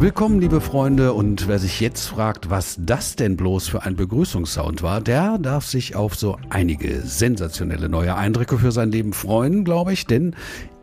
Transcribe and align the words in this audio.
Willkommen, 0.00 0.40
liebe 0.40 0.62
Freunde, 0.62 1.12
und 1.12 1.46
wer 1.46 1.58
sich 1.58 1.78
jetzt 1.78 2.06
fragt, 2.06 2.48
was 2.48 2.78
das 2.78 3.16
denn 3.16 3.36
bloß 3.36 3.68
für 3.68 3.82
ein 3.82 3.96
Begrüßungssound 3.96 4.82
war, 4.82 5.02
der 5.02 5.36
darf 5.36 5.66
sich 5.66 5.94
auf 5.94 6.14
so 6.14 6.38
einige 6.48 7.02
sensationelle 7.02 7.90
neue 7.90 8.14
Eindrücke 8.14 8.56
für 8.56 8.72
sein 8.72 8.90
Leben 8.90 9.12
freuen, 9.12 9.62
glaube 9.62 9.92
ich, 9.92 10.06
denn 10.06 10.34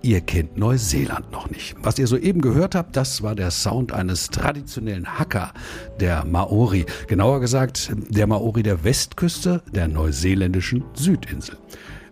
Ihr 0.03 0.21
kennt 0.21 0.55
Neuseeland 0.55 1.31
noch 1.31 1.49
nicht. 1.49 1.75
Was 1.81 1.97
ihr 1.97 2.05
soeben 2.05 2.41
gehört 2.41 2.75
habt, 2.75 2.95
das 2.95 3.23
war 3.23 3.33
der 3.33 3.49
Sound 3.49 3.91
eines 3.91 4.27
traditionellen 4.27 5.17
Hacker 5.17 5.51
der 5.99 6.23
Maori. 6.23 6.85
Genauer 7.07 7.39
gesagt, 7.39 7.91
der 8.09 8.27
Maori 8.27 8.61
der 8.61 8.83
Westküste 8.83 9.63
der 9.73 9.87
neuseeländischen 9.87 10.83
Südinsel. 10.93 11.57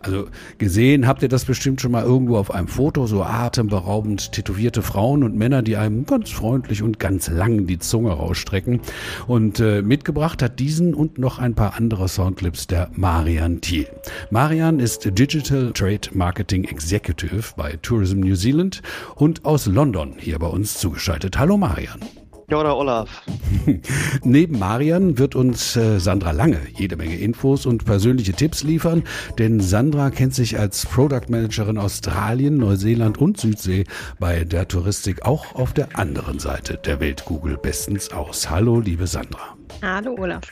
Also 0.05 0.27
gesehen 0.59 1.07
habt 1.07 1.23
ihr 1.23 1.29
das 1.29 1.45
bestimmt 1.45 1.81
schon 1.81 1.91
mal 1.91 2.03
irgendwo 2.03 2.37
auf 2.37 2.53
einem 2.53 2.67
Foto, 2.67 3.07
so 3.07 3.23
atemberaubend 3.23 4.33
tätowierte 4.33 4.83
Frauen 4.83 5.23
und 5.23 5.35
Männer, 5.35 5.63
die 5.63 5.77
einem 5.77 6.05
ganz 6.05 6.29
freundlich 6.29 6.83
und 6.83 6.99
ganz 6.99 7.27
lang 7.27 7.65
die 7.65 7.79
Zunge 7.79 8.11
rausstrecken. 8.11 8.81
Und 9.25 9.59
äh, 9.59 9.81
mitgebracht 9.81 10.43
hat 10.43 10.59
diesen 10.59 10.93
und 10.93 11.17
noch 11.17 11.39
ein 11.39 11.55
paar 11.55 11.75
andere 11.75 12.07
Soundclips 12.07 12.67
der 12.67 12.91
Marian 12.93 13.61
Thiel. 13.61 13.87
Marian 14.29 14.79
ist 14.79 15.05
Digital 15.17 15.71
Trade 15.73 16.09
Marketing 16.13 16.65
Executive 16.65 17.53
bei 17.57 17.77
Tourism 17.81 18.19
New 18.19 18.35
Zealand 18.35 18.83
und 19.15 19.43
aus 19.43 19.65
London 19.65 20.13
hier 20.19 20.37
bei 20.37 20.47
uns 20.47 20.77
zugeschaltet. 20.77 21.39
Hallo 21.39 21.57
Marian. 21.57 22.24
Ja, 22.49 22.59
oder 22.59 22.77
Olaf. 22.77 23.23
Neben 24.23 24.59
Marian 24.59 25.17
wird 25.17 25.35
uns 25.35 25.75
äh, 25.75 25.99
Sandra 25.99 26.29
Lange 26.31 26.59
jede 26.77 26.95
Menge 26.95 27.17
Infos 27.17 27.65
und 27.65 27.85
persönliche 27.85 28.33
Tipps 28.33 28.63
liefern, 28.63 29.03
denn 29.39 29.59
Sandra 29.59 30.11
kennt 30.11 30.35
sich 30.35 30.59
als 30.59 30.85
Product 30.85 31.27
Managerin 31.29 31.79
Australien, 31.79 32.57
Neuseeland 32.57 33.17
und 33.17 33.39
Südsee 33.39 33.85
bei 34.19 34.43
der 34.43 34.67
Touristik 34.67 35.25
auch 35.25 35.55
auf 35.55 35.73
der 35.73 35.97
anderen 35.97 36.37
Seite 36.37 36.77
der 36.77 36.99
Welt 36.99 37.25
Google 37.25 37.57
bestens 37.57 38.11
aus. 38.11 38.47
Hallo, 38.49 38.79
liebe 38.79 39.07
Sandra. 39.07 39.57
Hallo, 39.81 40.15
Olaf. 40.19 40.43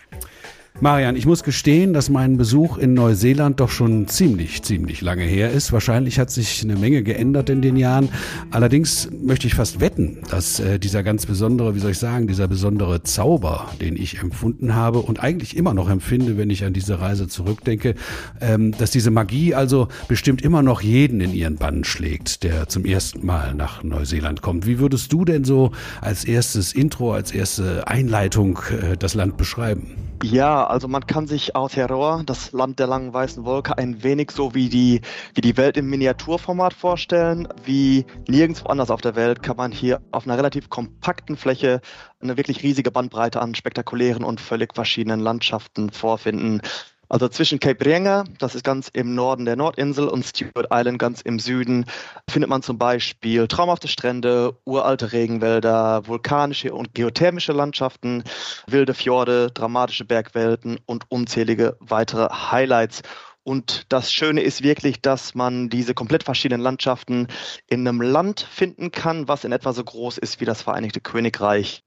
Marian, 0.81 1.15
ich 1.15 1.27
muss 1.27 1.43
gestehen, 1.43 1.93
dass 1.93 2.09
mein 2.09 2.35
Besuch 2.35 2.77
in 2.77 2.95
Neuseeland 2.95 3.59
doch 3.59 3.69
schon 3.69 4.07
ziemlich, 4.07 4.63
ziemlich 4.63 5.01
lange 5.01 5.23
her 5.23 5.51
ist. 5.51 5.71
Wahrscheinlich 5.71 6.17
hat 6.17 6.31
sich 6.31 6.63
eine 6.63 6.75
Menge 6.75 7.03
geändert 7.03 7.51
in 7.51 7.61
den 7.61 7.77
Jahren. 7.77 8.09
Allerdings 8.49 9.07
möchte 9.21 9.45
ich 9.45 9.53
fast 9.53 9.79
wetten, 9.81 10.17
dass 10.31 10.59
äh, 10.59 10.79
dieser 10.79 11.03
ganz 11.03 11.27
besondere, 11.27 11.75
wie 11.75 11.79
soll 11.79 11.91
ich 11.91 11.99
sagen, 11.99 12.27
dieser 12.27 12.47
besondere 12.47 13.03
Zauber, 13.03 13.69
den 13.79 13.95
ich 13.95 14.19
empfunden 14.19 14.73
habe 14.73 14.99
und 14.99 15.19
eigentlich 15.23 15.55
immer 15.55 15.75
noch 15.75 15.89
empfinde, 15.89 16.37
wenn 16.37 16.49
ich 16.49 16.65
an 16.65 16.73
diese 16.73 16.99
Reise 16.99 17.27
zurückdenke, 17.27 17.93
ähm, 18.41 18.75
dass 18.75 18.89
diese 18.89 19.11
Magie 19.11 19.53
also 19.53 19.89
bestimmt 20.07 20.41
immer 20.41 20.63
noch 20.63 20.81
jeden 20.81 21.21
in 21.21 21.33
ihren 21.33 21.57
Bann 21.57 21.83
schlägt, 21.83 22.43
der 22.43 22.67
zum 22.67 22.83
ersten 22.83 23.23
Mal 23.25 23.53
nach 23.53 23.83
Neuseeland 23.83 24.41
kommt. 24.41 24.65
Wie 24.65 24.79
würdest 24.79 25.13
du 25.13 25.23
denn 25.23 25.43
so 25.43 25.71
als 26.01 26.25
erstes 26.25 26.73
Intro, 26.73 27.13
als 27.13 27.31
erste 27.31 27.87
Einleitung 27.87 28.59
äh, 28.71 28.97
das 28.97 29.13
Land 29.13 29.37
beschreiben? 29.37 30.12
Ja, 30.23 30.65
also 30.65 30.87
man 30.87 31.05
kann 31.05 31.27
sich 31.27 31.53
Aotearoa, 31.53 32.23
das 32.25 32.53
Land 32.53 32.79
der 32.79 32.87
langen 32.87 33.13
weißen 33.13 33.43
Wolke, 33.43 33.77
ein 33.77 34.03
wenig 34.03 34.31
so 34.31 34.55
wie 34.55 34.69
die, 34.69 35.01
wie 35.33 35.41
die 35.41 35.57
Welt 35.57 35.75
im 35.75 35.89
Miniaturformat 35.89 36.73
vorstellen. 36.73 37.45
Wie 37.65 38.05
nirgendwo 38.29 38.67
anders 38.67 38.89
auf 38.89 39.01
der 39.01 39.17
Welt 39.17 39.43
kann 39.43 39.57
man 39.57 39.73
hier 39.73 40.01
auf 40.11 40.25
einer 40.25 40.37
relativ 40.37 40.69
kompakten 40.69 41.35
Fläche 41.35 41.81
eine 42.21 42.37
wirklich 42.37 42.63
riesige 42.63 42.89
Bandbreite 42.89 43.41
an 43.41 43.53
spektakulären 43.53 44.23
und 44.23 44.39
völlig 44.39 44.73
verschiedenen 44.73 45.19
Landschaften 45.19 45.89
vorfinden. 45.89 46.61
Also 47.09 47.27
zwischen 47.27 47.59
Cape 47.59 47.85
Reinga, 47.85 48.23
das 48.39 48.55
ist 48.55 48.63
ganz 48.63 48.87
im 48.87 49.13
Norden 49.13 49.45
der 49.45 49.55
Nordinsel, 49.55 50.07
und 50.07 50.25
Stewart 50.25 50.67
Island 50.71 50.99
ganz 50.99 51.21
im 51.21 51.37
Süden, 51.37 51.85
findet 52.29 52.49
man 52.49 52.63
zum 52.63 52.77
Beispiel 52.77 53.47
traumhafte 53.47 53.87
Strände, 53.87 54.57
uralte 54.65 55.11
Regenwälder, 55.11 56.07
vulkanische 56.07 56.73
und 56.73 56.95
geothermische 56.95 57.51
Landschaften, 57.51 58.23
wilde 58.67 58.93
Fjorde, 58.93 59.51
dramatische 59.51 60.05
Bergwelten 60.05 60.79
und 60.85 61.03
unzählige 61.09 61.77
weitere 61.79 62.29
Highlights. 62.31 63.03
Und 63.43 63.85
das 63.89 64.11
Schöne 64.11 64.41
ist 64.41 64.63
wirklich, 64.63 65.01
dass 65.01 65.35
man 65.35 65.69
diese 65.69 65.93
komplett 65.93 66.23
verschiedenen 66.23 66.61
Landschaften 66.61 67.27
in 67.67 67.85
einem 67.87 68.01
Land 68.01 68.47
finden 68.49 68.91
kann, 68.91 69.27
was 69.27 69.43
in 69.43 69.51
etwa 69.51 69.73
so 69.73 69.83
groß 69.83 70.17
ist 70.17 70.39
wie 70.39 70.45
das 70.45 70.61
Vereinigte 70.61 71.01
Königreich. 71.01 71.83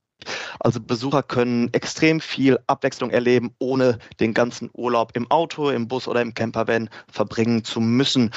Also 0.60 0.80
Besucher 0.80 1.22
können 1.22 1.72
extrem 1.72 2.20
viel 2.20 2.58
Abwechslung 2.66 3.10
erleben, 3.10 3.54
ohne 3.58 3.98
den 4.20 4.34
ganzen 4.34 4.70
Urlaub 4.72 5.16
im 5.16 5.30
Auto, 5.30 5.70
im 5.70 5.88
Bus 5.88 6.08
oder 6.08 6.22
im 6.22 6.34
Campervan 6.34 6.88
verbringen 7.10 7.64
zu 7.64 7.80
müssen. 7.80 8.30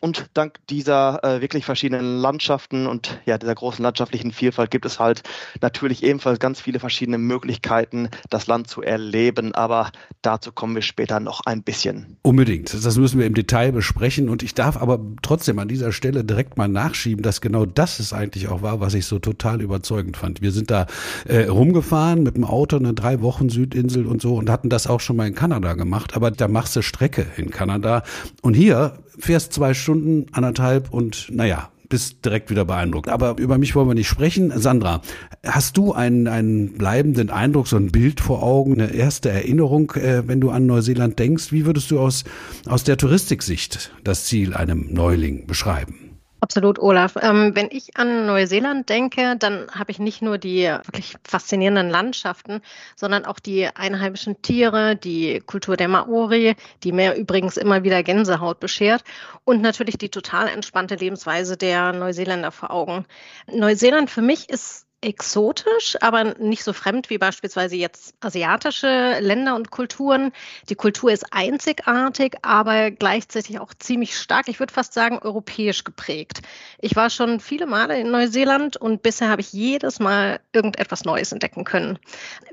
Und 0.00 0.30
dank 0.32 0.54
dieser 0.70 1.22
äh, 1.22 1.42
wirklich 1.42 1.66
verschiedenen 1.66 2.18
Landschaften 2.18 2.86
und 2.86 3.20
ja, 3.26 3.36
dieser 3.36 3.54
großen 3.54 3.82
landschaftlichen 3.82 4.32
Vielfalt 4.32 4.70
gibt 4.70 4.86
es 4.86 4.98
halt 4.98 5.22
natürlich 5.60 6.02
ebenfalls 6.02 6.38
ganz 6.38 6.58
viele 6.58 6.80
verschiedene 6.80 7.18
Möglichkeiten, 7.18 8.08
das 8.30 8.46
Land 8.46 8.68
zu 8.68 8.80
erleben. 8.80 9.54
Aber 9.54 9.92
dazu 10.22 10.52
kommen 10.52 10.74
wir 10.74 10.82
später 10.82 11.20
noch 11.20 11.42
ein 11.44 11.62
bisschen. 11.62 12.16
Unbedingt. 12.22 12.72
Das 12.72 12.96
müssen 12.96 13.18
wir 13.18 13.26
im 13.26 13.34
Detail 13.34 13.72
besprechen. 13.72 14.30
Und 14.30 14.42
ich 14.42 14.54
darf 14.54 14.78
aber 14.78 15.00
trotzdem 15.20 15.58
an 15.58 15.68
dieser 15.68 15.92
Stelle 15.92 16.24
direkt 16.24 16.56
mal 16.56 16.68
nachschieben, 16.68 17.22
dass 17.22 17.42
genau 17.42 17.66
das 17.66 18.00
es 18.00 18.14
eigentlich 18.14 18.48
auch 18.48 18.62
war, 18.62 18.80
was 18.80 18.94
ich 18.94 19.04
so 19.04 19.18
total 19.18 19.60
überzeugend 19.60 20.16
fand. 20.16 20.40
Wir 20.40 20.52
sind 20.52 20.70
da 20.70 20.86
äh, 21.26 21.44
rumgefahren 21.44 22.22
mit 22.22 22.36
dem 22.36 22.44
Auto 22.44 22.76
eine 22.76 22.94
drei 22.94 23.20
Wochen 23.20 23.50
Südinsel 23.50 24.06
und 24.06 24.22
so 24.22 24.36
und 24.36 24.48
hatten 24.48 24.70
das 24.70 24.86
auch 24.86 25.00
schon 25.00 25.16
mal 25.16 25.26
in 25.26 25.34
Kanada 25.34 25.74
gemacht. 25.74 26.16
Aber 26.16 26.30
da 26.30 26.48
machst 26.48 26.74
du 26.74 26.80
Strecke 26.80 27.26
in 27.36 27.50
Kanada. 27.50 28.02
Und 28.40 28.54
hier 28.54 28.94
fährst 29.20 29.52
zwei 29.52 29.74
Stunden, 29.74 30.26
anderthalb 30.32 30.92
und 30.92 31.28
naja, 31.30 31.70
bist 31.90 32.24
direkt 32.24 32.50
wieder 32.50 32.64
beeindruckt. 32.64 33.08
Aber 33.08 33.36
über 33.38 33.58
mich 33.58 33.74
wollen 33.74 33.88
wir 33.88 33.94
nicht 33.94 34.08
sprechen. 34.08 34.52
Sandra, 34.58 35.02
hast 35.44 35.76
du 35.76 35.92
einen, 35.92 36.28
einen 36.28 36.72
bleibenden 36.74 37.28
Eindruck, 37.28 37.68
so 37.68 37.76
ein 37.76 37.90
Bild 37.90 38.20
vor 38.20 38.42
Augen, 38.42 38.80
eine 38.80 38.94
erste 38.94 39.28
Erinnerung, 39.28 39.90
äh, 39.92 40.26
wenn 40.26 40.40
du 40.40 40.50
an 40.50 40.66
Neuseeland 40.66 41.18
denkst? 41.18 41.52
Wie 41.52 41.66
würdest 41.66 41.90
du 41.90 42.00
aus, 42.00 42.24
aus 42.66 42.84
der 42.84 42.96
Touristiksicht 42.96 43.90
das 44.04 44.24
Ziel 44.24 44.54
einem 44.54 44.86
Neuling 44.92 45.46
beschreiben? 45.46 46.09
Absolut, 46.42 46.78
Olaf. 46.78 47.16
Ähm, 47.20 47.54
wenn 47.54 47.68
ich 47.70 47.96
an 47.98 48.24
Neuseeland 48.24 48.88
denke, 48.88 49.36
dann 49.36 49.70
habe 49.72 49.90
ich 49.90 49.98
nicht 49.98 50.22
nur 50.22 50.38
die 50.38 50.64
wirklich 50.64 51.14
faszinierenden 51.22 51.90
Landschaften, 51.90 52.62
sondern 52.96 53.26
auch 53.26 53.38
die 53.38 53.66
einheimischen 53.66 54.40
Tiere, 54.40 54.96
die 54.96 55.40
Kultur 55.40 55.76
der 55.76 55.88
Maori, 55.88 56.56
die 56.82 56.92
mir 56.92 57.14
übrigens 57.14 57.58
immer 57.58 57.84
wieder 57.84 58.02
Gänsehaut 58.02 58.58
beschert 58.58 59.04
und 59.44 59.60
natürlich 59.60 59.98
die 59.98 60.08
total 60.08 60.48
entspannte 60.48 60.94
Lebensweise 60.94 61.58
der 61.58 61.92
Neuseeländer 61.92 62.52
vor 62.52 62.70
Augen. 62.70 63.04
Neuseeland 63.46 64.10
für 64.10 64.22
mich 64.22 64.48
ist 64.48 64.86
exotisch, 65.02 65.96
aber 66.02 66.34
nicht 66.38 66.62
so 66.62 66.74
fremd 66.74 67.08
wie 67.08 67.16
beispielsweise 67.16 67.74
jetzt 67.74 68.14
asiatische 68.20 69.18
Länder 69.20 69.56
und 69.56 69.70
Kulturen. 69.70 70.30
Die 70.68 70.74
Kultur 70.74 71.10
ist 71.10 71.24
einzigartig, 71.30 72.36
aber 72.42 72.90
gleichzeitig 72.90 73.58
auch 73.60 73.72
ziemlich 73.78 74.18
stark, 74.18 74.48
ich 74.48 74.60
würde 74.60 74.74
fast 74.74 74.92
sagen, 74.92 75.18
europäisch 75.18 75.84
geprägt. 75.84 76.42
Ich 76.80 76.96
war 76.96 77.08
schon 77.08 77.40
viele 77.40 77.66
Male 77.66 77.98
in 77.98 78.10
Neuseeland 78.10 78.76
und 78.76 79.02
bisher 79.02 79.30
habe 79.30 79.40
ich 79.40 79.54
jedes 79.54 80.00
Mal 80.00 80.40
irgendetwas 80.52 81.04
Neues 81.04 81.32
entdecken 81.32 81.64
können. 81.64 81.98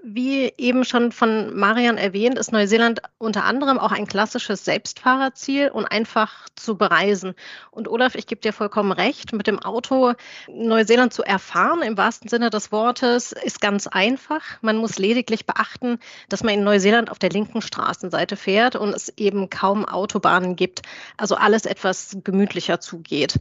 Wie 0.03 0.53
eben 0.57 0.85
schon 0.85 1.11
von 1.11 1.53
Marian 1.53 1.97
erwähnt, 1.97 2.39
ist 2.39 2.53
Neuseeland 2.53 3.01
unter 3.17 3.43
anderem 3.43 3.77
auch 3.77 3.91
ein 3.91 4.07
klassisches 4.07 4.63
Selbstfahrerziel 4.63 5.67
und 5.69 5.85
einfach 5.85 6.47
zu 6.55 6.77
bereisen. 6.77 7.35
Und 7.71 7.89
Olaf, 7.89 8.15
ich 8.15 8.25
gebe 8.25 8.39
dir 8.39 8.53
vollkommen 8.53 8.93
recht, 8.93 9.33
mit 9.33 9.47
dem 9.47 9.59
Auto 9.59 10.13
Neuseeland 10.47 11.13
zu 11.13 11.23
erfahren, 11.23 11.81
im 11.81 11.97
wahrsten 11.97 12.29
Sinne 12.29 12.36
Sinne 12.37 12.51
des 12.51 12.71
Wortes 12.71 13.31
ist 13.31 13.61
ganz 13.61 13.87
einfach. 13.87 14.43
Man 14.61 14.77
muss 14.77 14.99
lediglich 14.99 15.47
beachten, 15.47 15.97
dass 16.29 16.43
man 16.43 16.53
in 16.53 16.63
Neuseeland 16.63 17.09
auf 17.09 17.17
der 17.17 17.31
linken 17.31 17.63
Straßenseite 17.63 18.35
fährt 18.35 18.75
und 18.75 18.93
es 18.93 19.11
eben 19.17 19.49
kaum 19.49 19.85
Autobahnen 19.85 20.55
gibt, 20.55 20.83
also 21.17 21.33
alles 21.33 21.65
etwas 21.65 22.15
gemütlicher 22.23 22.79
zugeht. 22.79 23.39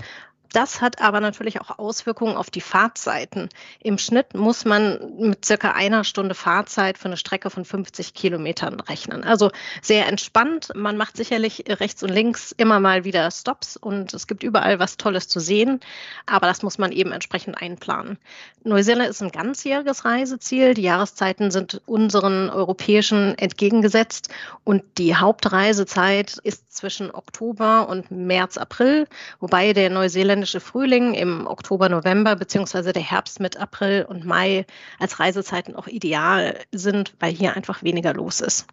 Das 0.53 0.81
hat 0.81 1.03
aber 1.03 1.21
natürlich 1.21 1.61
auch 1.61 1.79
Auswirkungen 1.79 2.37
auf 2.37 2.51
die 2.51 2.61
Fahrtzeiten. 2.61 3.49
Im 3.81 3.99
Schnitt 3.99 4.35
muss 4.35 4.65
man 4.65 5.17
mit 5.19 5.45
circa 5.45 5.73
einer 5.73 6.05
Stunde 6.05 6.35
Fahrzeit 6.35 6.99
für 6.99 7.07
eine 7.07 7.17
Strecke 7.17 7.51
von 7.51 7.65
50 7.65 8.15
Kilometern 8.15 8.81
rechnen. 8.81 9.25
Also 9.25 9.51
sehr 9.83 10.07
entspannt. 10.07 10.73
Man 10.75 10.97
macht 10.97 11.17
sicherlich 11.17 11.65
rechts 11.69 12.03
und 12.03 12.11
links 12.11 12.53
immer 12.53 12.81
mal 12.81 13.05
wieder 13.05 13.31
Stops 13.31 13.77
und 13.77 14.15
es 14.15 14.27
gibt 14.27 14.43
überall 14.43 14.79
was 14.79 14.97
Tolles 14.97 15.29
zu 15.29 15.41
sehen. 15.41 15.81
Aber 16.27 16.47
das 16.47 16.63
muss 16.63 16.79
man 16.79 16.93
eben 16.93 17.13
entsprechend 17.13 17.61
einplanen. 17.61 18.19
Neuseeland 18.63 19.11
ist 19.11 19.23
ein 19.23 19.31
ganzjähriges 19.31 20.05
Reiseziel. 20.05 20.75
Die 20.75 20.83
Jahreszeiten 20.83 21.51
sind 21.51 21.83
unseren 21.87 22.51
europäischen 22.51 23.37
entgegengesetzt 23.37 24.29
und 24.65 24.83
die 24.99 25.17
Hauptreisezeit 25.17 26.39
ist 26.43 26.75
zwischen 26.75 27.11
Oktober 27.11 27.89
und 27.89 28.11
März, 28.11 28.59
April, 28.59 29.07
wobei 29.41 29.73
der 29.73 29.91
Neuseeländer 29.91 30.36
neuseeländische 30.37 30.61
Frühling 30.61 31.15
im 31.15 31.47
Oktober, 31.47 31.89
November 31.89 32.37
beziehungsweise 32.37 32.93
der 32.93 33.03
Herbst 33.03 33.41
mit 33.41 33.57
April 33.57 34.07
und 34.09 34.25
Mai 34.25 34.67
als 34.99 35.19
Reisezeiten 35.19 35.75
auch 35.75 35.87
ideal 35.87 36.59
sind, 36.73 37.15
weil 37.21 37.33
hier 37.33 37.57
einfach 37.57 37.83
weniger 37.83 38.13
los 38.13 38.41
ist. 38.41 38.67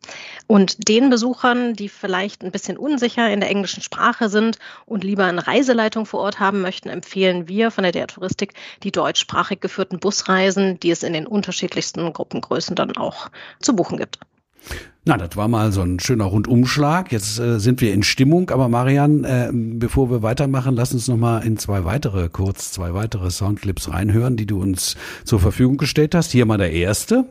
Und 0.47 0.89
den 0.89 1.09
Besuchern, 1.09 1.73
die 1.73 1.89
vielleicht 1.89 2.43
ein 2.43 2.51
bisschen 2.51 2.77
unsicher 2.77 3.31
in 3.31 3.39
der 3.39 3.49
englischen 3.49 3.81
Sprache 3.81 4.29
sind 4.29 4.59
und 4.85 5.03
lieber 5.03 5.25
eine 5.25 5.47
Reiseleitung 5.47 6.05
vor 6.05 6.19
Ort 6.19 6.39
haben 6.39 6.61
möchten, 6.61 6.89
empfehlen 6.89 7.47
wir 7.47 7.71
von 7.71 7.83
der 7.83 7.93
DR 7.93 8.07
Touristik 8.07 8.53
die 8.83 8.91
deutschsprachig 8.91 9.61
geführten 9.61 9.99
Busreisen, 9.99 10.79
die 10.79 10.91
es 10.91 11.03
in 11.03 11.13
den 11.13 11.27
unterschiedlichsten 11.27 12.11
Gruppengrößen 12.11 12.75
dann 12.75 12.97
auch 12.97 13.29
zu 13.61 13.75
buchen 13.75 13.97
gibt. 13.97 14.19
Na, 15.05 15.17
das 15.17 15.35
war 15.35 15.49
mal 15.49 15.73
so 15.73 15.81
ein 15.81 15.99
schöner 15.99 16.23
Rundumschlag. 16.23 17.11
Jetzt 17.11 17.37
äh, 17.37 17.59
sind 17.59 17.81
wir 17.81 17.93
in 17.93 18.03
Stimmung, 18.03 18.49
aber 18.51 18.69
Marian, 18.69 19.25
äh, 19.25 19.49
bevor 19.51 20.09
wir 20.09 20.21
weitermachen, 20.21 20.75
lass 20.75 20.93
uns 20.93 21.09
noch 21.09 21.17
mal 21.17 21.39
in 21.39 21.57
zwei 21.57 21.83
weitere, 21.83 22.29
kurz 22.29 22.71
zwei 22.71 22.93
weitere 22.93 23.29
Soundclips 23.29 23.89
reinhören, 23.91 24.37
die 24.37 24.45
du 24.45 24.61
uns 24.61 24.95
zur 25.25 25.41
Verfügung 25.41 25.75
gestellt 25.75 26.15
hast. 26.15 26.31
Hier 26.31 26.45
mal 26.45 26.57
der 26.57 26.71
erste. 26.71 27.25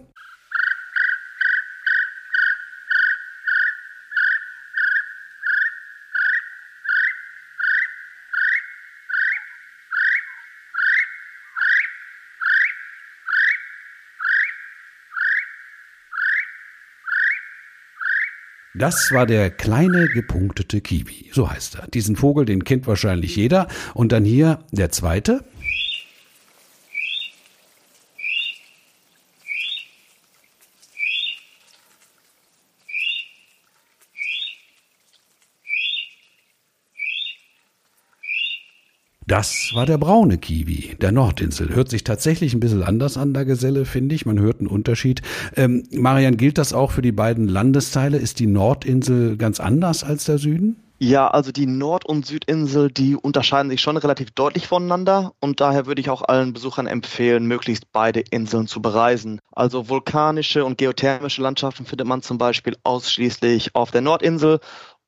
Das 18.82 19.12
war 19.12 19.26
der 19.26 19.48
kleine 19.48 20.08
gepunktete 20.08 20.80
Kiwi, 20.80 21.30
so 21.30 21.48
heißt 21.48 21.76
er. 21.76 21.86
Diesen 21.86 22.16
Vogel, 22.16 22.44
den 22.44 22.64
kennt 22.64 22.88
wahrscheinlich 22.88 23.36
jeder. 23.36 23.68
Und 23.94 24.10
dann 24.10 24.24
hier 24.24 24.58
der 24.72 24.90
zweite. 24.90 25.44
Das 39.26 39.70
war 39.74 39.86
der 39.86 39.98
braune 39.98 40.38
Kiwi 40.38 40.96
der 41.00 41.12
Nordinsel. 41.12 41.74
Hört 41.74 41.88
sich 41.88 42.02
tatsächlich 42.02 42.54
ein 42.54 42.60
bisschen 42.60 42.82
anders 42.82 43.16
an, 43.16 43.34
der 43.34 43.44
Geselle, 43.44 43.84
finde 43.84 44.14
ich. 44.14 44.26
Man 44.26 44.40
hört 44.40 44.58
einen 44.58 44.66
Unterschied. 44.66 45.22
Ähm, 45.56 45.84
Marian, 45.92 46.36
gilt 46.36 46.58
das 46.58 46.72
auch 46.72 46.90
für 46.90 47.02
die 47.02 47.12
beiden 47.12 47.46
Landesteile? 47.46 48.18
Ist 48.18 48.40
die 48.40 48.46
Nordinsel 48.46 49.36
ganz 49.36 49.60
anders 49.60 50.02
als 50.02 50.24
der 50.24 50.38
Süden? 50.38 50.76
Ja, 51.04 51.26
also 51.26 51.50
die 51.50 51.66
Nord- 51.66 52.06
und 52.06 52.26
Südinsel, 52.26 52.88
die 52.88 53.16
unterscheiden 53.16 53.70
sich 53.70 53.80
schon 53.80 53.96
relativ 53.96 54.30
deutlich 54.30 54.68
voneinander 54.68 55.32
und 55.40 55.60
daher 55.60 55.86
würde 55.86 56.00
ich 56.00 56.08
auch 56.10 56.22
allen 56.22 56.52
Besuchern 56.52 56.86
empfehlen, 56.86 57.46
möglichst 57.46 57.90
beide 57.90 58.20
Inseln 58.20 58.68
zu 58.68 58.80
bereisen. 58.80 59.40
Also 59.50 59.88
vulkanische 59.88 60.64
und 60.64 60.78
geothermische 60.78 61.42
Landschaften 61.42 61.86
findet 61.86 62.06
man 62.06 62.22
zum 62.22 62.38
Beispiel 62.38 62.76
ausschließlich 62.84 63.74
auf 63.74 63.90
der 63.90 64.00
Nordinsel 64.00 64.60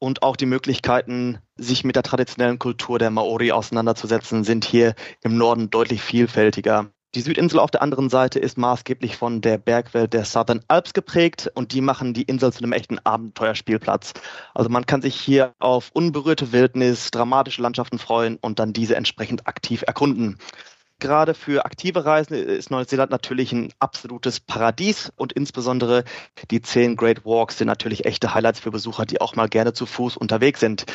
und 0.04 0.22
auch 0.22 0.36
die 0.36 0.44
Möglichkeiten, 0.44 1.38
sich 1.56 1.82
mit 1.82 1.96
der 1.96 2.02
traditionellen 2.02 2.58
Kultur 2.58 2.98
der 2.98 3.08
Maori 3.08 3.52
auseinanderzusetzen, 3.52 4.44
sind 4.44 4.66
hier 4.66 4.94
im 5.22 5.38
Norden 5.38 5.70
deutlich 5.70 6.02
vielfältiger. 6.02 6.90
Die 7.14 7.22
Südinsel 7.22 7.58
auf 7.58 7.70
der 7.70 7.80
anderen 7.80 8.10
Seite 8.10 8.38
ist 8.38 8.58
maßgeblich 8.58 9.16
von 9.16 9.40
der 9.40 9.56
Bergwelt 9.56 10.12
der 10.12 10.26
Southern 10.26 10.60
Alps 10.68 10.92
geprägt 10.92 11.50
und 11.54 11.72
die 11.72 11.80
machen 11.80 12.12
die 12.12 12.24
Insel 12.24 12.52
zu 12.52 12.58
einem 12.58 12.72
echten 12.72 12.98
Abenteuerspielplatz. 12.98 14.12
Also 14.52 14.68
man 14.68 14.84
kann 14.84 15.00
sich 15.00 15.18
hier 15.18 15.54
auf 15.58 15.90
unberührte 15.94 16.52
Wildnis, 16.52 17.10
dramatische 17.10 17.62
Landschaften 17.62 17.98
freuen 17.98 18.36
und 18.36 18.58
dann 18.58 18.74
diese 18.74 18.96
entsprechend 18.96 19.46
aktiv 19.46 19.84
erkunden 19.86 20.36
gerade 21.04 21.34
für 21.34 21.66
aktive 21.66 22.06
Reisende 22.06 22.40
ist 22.40 22.70
Neuseeland 22.70 23.10
natürlich 23.10 23.52
ein 23.52 23.74
absolutes 23.78 24.40
Paradies 24.40 25.12
und 25.16 25.34
insbesondere 25.34 26.04
die 26.50 26.62
zehn 26.62 26.96
Great 26.96 27.26
Walks 27.26 27.58
sind 27.58 27.66
natürlich 27.66 28.06
echte 28.06 28.32
Highlights 28.32 28.60
für 28.60 28.70
Besucher, 28.70 29.04
die 29.04 29.20
auch 29.20 29.36
mal 29.36 29.50
gerne 29.50 29.74
zu 29.74 29.84
Fuß 29.84 30.16
unterwegs 30.16 30.60
sind. 30.60 30.86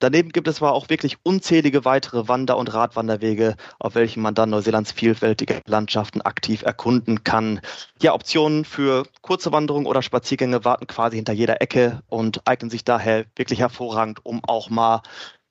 Daneben 0.00 0.32
gibt 0.32 0.48
es 0.48 0.60
aber 0.60 0.74
auch 0.74 0.90
wirklich 0.90 1.16
unzählige 1.22 1.86
weitere 1.86 2.28
Wander- 2.28 2.58
und 2.58 2.74
Radwanderwege, 2.74 3.56
auf 3.78 3.94
welchen 3.94 4.22
man 4.22 4.34
dann 4.34 4.50
Neuseelands 4.50 4.92
vielfältige 4.92 5.62
Landschaften 5.66 6.20
aktiv 6.20 6.60
erkunden 6.60 7.24
kann. 7.24 7.62
Ja, 8.02 8.12
Optionen 8.12 8.66
für 8.66 9.04
kurze 9.22 9.50
Wanderungen 9.50 9.86
oder 9.86 10.02
Spaziergänge 10.02 10.66
warten 10.66 10.86
quasi 10.86 11.16
hinter 11.16 11.32
jeder 11.32 11.62
Ecke 11.62 12.02
und 12.10 12.46
eignen 12.46 12.68
sich 12.68 12.84
daher 12.84 13.24
wirklich 13.34 13.60
hervorragend, 13.60 14.26
um 14.26 14.44
auch 14.44 14.68
mal 14.68 15.00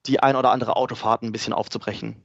die 0.06 0.20
ein 0.20 0.36
oder 0.36 0.52
andere 0.52 0.76
Autofahrt 0.76 1.24
ein 1.24 1.32
bisschen 1.32 1.54
aufzubrechen. 1.54 2.24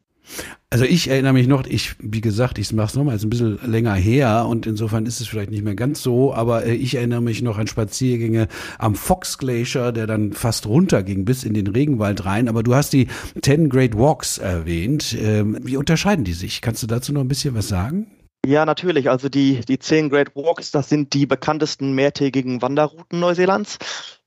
Also 0.70 0.84
ich 0.84 1.08
erinnere 1.08 1.32
mich 1.32 1.46
noch, 1.46 1.66
ich, 1.66 1.94
wie 1.98 2.20
gesagt, 2.20 2.58
ich 2.58 2.70
mache 2.74 2.88
es 2.88 2.94
nochmal, 2.94 3.16
ist 3.16 3.24
ein 3.24 3.30
bisschen 3.30 3.58
länger 3.64 3.94
her 3.94 4.44
und 4.46 4.66
insofern 4.66 5.06
ist 5.06 5.18
es 5.18 5.26
vielleicht 5.26 5.50
nicht 5.50 5.64
mehr 5.64 5.74
ganz 5.74 6.02
so, 6.02 6.34
aber 6.34 6.66
äh, 6.66 6.74
ich 6.74 6.96
erinnere 6.96 7.22
mich 7.22 7.40
noch 7.40 7.56
an 7.56 7.66
Spaziergänge 7.66 8.48
am 8.78 8.94
Fox 8.94 9.38
Glacier, 9.38 9.92
der 9.92 10.06
dann 10.06 10.34
fast 10.34 10.66
runterging 10.66 11.24
bis 11.24 11.44
in 11.44 11.54
den 11.54 11.68
Regenwald 11.68 12.26
rein. 12.26 12.48
Aber 12.48 12.62
du 12.62 12.74
hast 12.74 12.92
die 12.92 13.06
Ten 13.40 13.70
Great 13.70 13.96
Walks 13.96 14.36
erwähnt. 14.36 15.16
Ähm, 15.18 15.58
wie 15.62 15.78
unterscheiden 15.78 16.24
die 16.24 16.34
sich? 16.34 16.60
Kannst 16.60 16.82
du 16.82 16.86
dazu 16.86 17.14
noch 17.14 17.22
ein 17.22 17.28
bisschen 17.28 17.54
was 17.54 17.68
sagen? 17.68 18.06
Ja, 18.46 18.64
natürlich. 18.64 19.10
Also 19.10 19.28
die, 19.28 19.60
die 19.60 19.78
zehn 19.78 20.08
Great 20.08 20.34
Walks, 20.34 20.70
das 20.70 20.88
sind 20.88 21.12
die 21.12 21.26
bekanntesten 21.26 21.92
mehrtägigen 21.92 22.62
Wanderrouten 22.62 23.20
Neuseelands. 23.20 23.78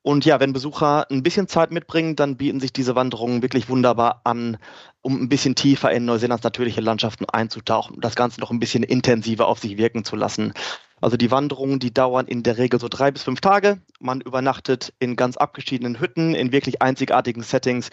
Und 0.04 0.26
ja, 0.26 0.40
wenn 0.40 0.54
Besucher 0.54 1.10
ein 1.12 1.24
bisschen 1.24 1.48
Zeit 1.48 1.72
mitbringen, 1.72 2.16
dann 2.16 2.38
bieten 2.38 2.60
sich 2.60 2.74
diese 2.74 2.96
Wanderungen 2.96 3.42
wirklich 3.42 3.70
wunderbar 3.70 4.22
an, 4.24 4.58
um 5.02 5.22
ein 5.22 5.30
bisschen 5.30 5.56
tiefer 5.56 5.92
in 5.92 6.06
Neuseelands 6.06 6.44
natürliche 6.44 6.82
Landschaften 6.82 7.26
einzutauchen, 7.26 8.02
das 8.02 8.16
Ganze 8.16 8.42
noch 8.42 8.52
ein 8.52 8.60
bisschen 8.60 8.84
intensiver 8.84 9.48
auf 9.48 9.60
sich 9.60 9.78
wirken 9.78 10.04
zu 10.04 10.16
lassen. 10.16 10.54
Also 11.02 11.18
die 11.18 11.32
Wanderungen, 11.32 11.80
die 11.80 11.94
dauern 11.94 12.28
in 12.28 12.44
der 12.44 12.58
Regel 12.58 12.80
so 12.80 12.88
drei 12.88 13.12
bis 13.12 13.24
fünf 13.24 13.42
Tage. 13.42 13.80
Man 14.00 14.22
übernachtet 14.22 14.94
in 15.00 15.16
ganz 15.16 15.38
abgeschiedenen 15.38 16.00
Hütten, 16.00 16.36
in 16.36 16.52
wirklich 16.52 16.82
einzigartigen 16.82 17.42
Settings 17.42 17.90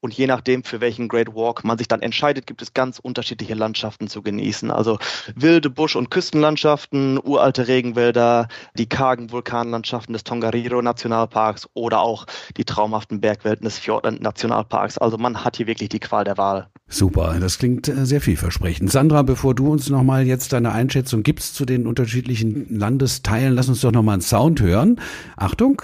und 0.00 0.14
je 0.14 0.26
nachdem, 0.26 0.62
für 0.62 0.80
welchen 0.80 1.08
Great 1.08 1.34
Walk 1.34 1.64
man 1.64 1.78
sich 1.78 1.88
dann 1.88 2.02
entscheidet, 2.02 2.46
gibt 2.46 2.62
es 2.62 2.72
ganz 2.72 2.98
unterschiedliche 2.98 3.54
Landschaften 3.54 4.08
zu 4.08 4.22
genießen. 4.22 4.70
Also 4.70 4.98
wilde 5.34 5.70
Busch- 5.70 5.96
und 5.96 6.10
Küstenlandschaften, 6.10 7.18
uralte 7.18 7.66
Regenwälder, 7.66 8.48
die 8.74 8.88
kargen 8.88 9.32
Vulkanlandschaften 9.32 10.12
des 10.12 10.24
Tongariro 10.24 10.82
Nationalparks 10.82 11.68
oder 11.74 12.00
auch 12.00 12.26
die 12.56 12.64
traumhaften 12.64 13.20
Bergwelten 13.20 13.64
des 13.64 13.78
Fjordland 13.78 14.22
Nationalparks. 14.22 14.98
Also 14.98 15.18
man 15.18 15.44
hat 15.44 15.56
hier 15.56 15.66
wirklich 15.66 15.88
die 15.88 16.00
Qual 16.00 16.24
der 16.24 16.38
Wahl. 16.38 16.68
Super, 16.88 17.36
das 17.38 17.58
klingt 17.58 17.88
äh, 17.88 18.06
sehr 18.06 18.20
vielversprechend. 18.20 18.90
Sandra, 18.90 19.22
bevor 19.22 19.54
du 19.54 19.70
uns 19.70 19.90
nochmal 19.90 20.26
jetzt 20.26 20.52
deine 20.52 20.72
Einschätzung 20.72 21.22
gibst 21.22 21.54
zu 21.54 21.66
den 21.66 21.86
unterschiedlichen 21.86 22.78
Landesteilen, 22.78 23.54
lass 23.54 23.68
uns 23.68 23.82
doch 23.82 23.92
nochmal 23.92 24.14
einen 24.14 24.22
Sound 24.22 24.60
hören. 24.60 25.00
Achtung. 25.36 25.82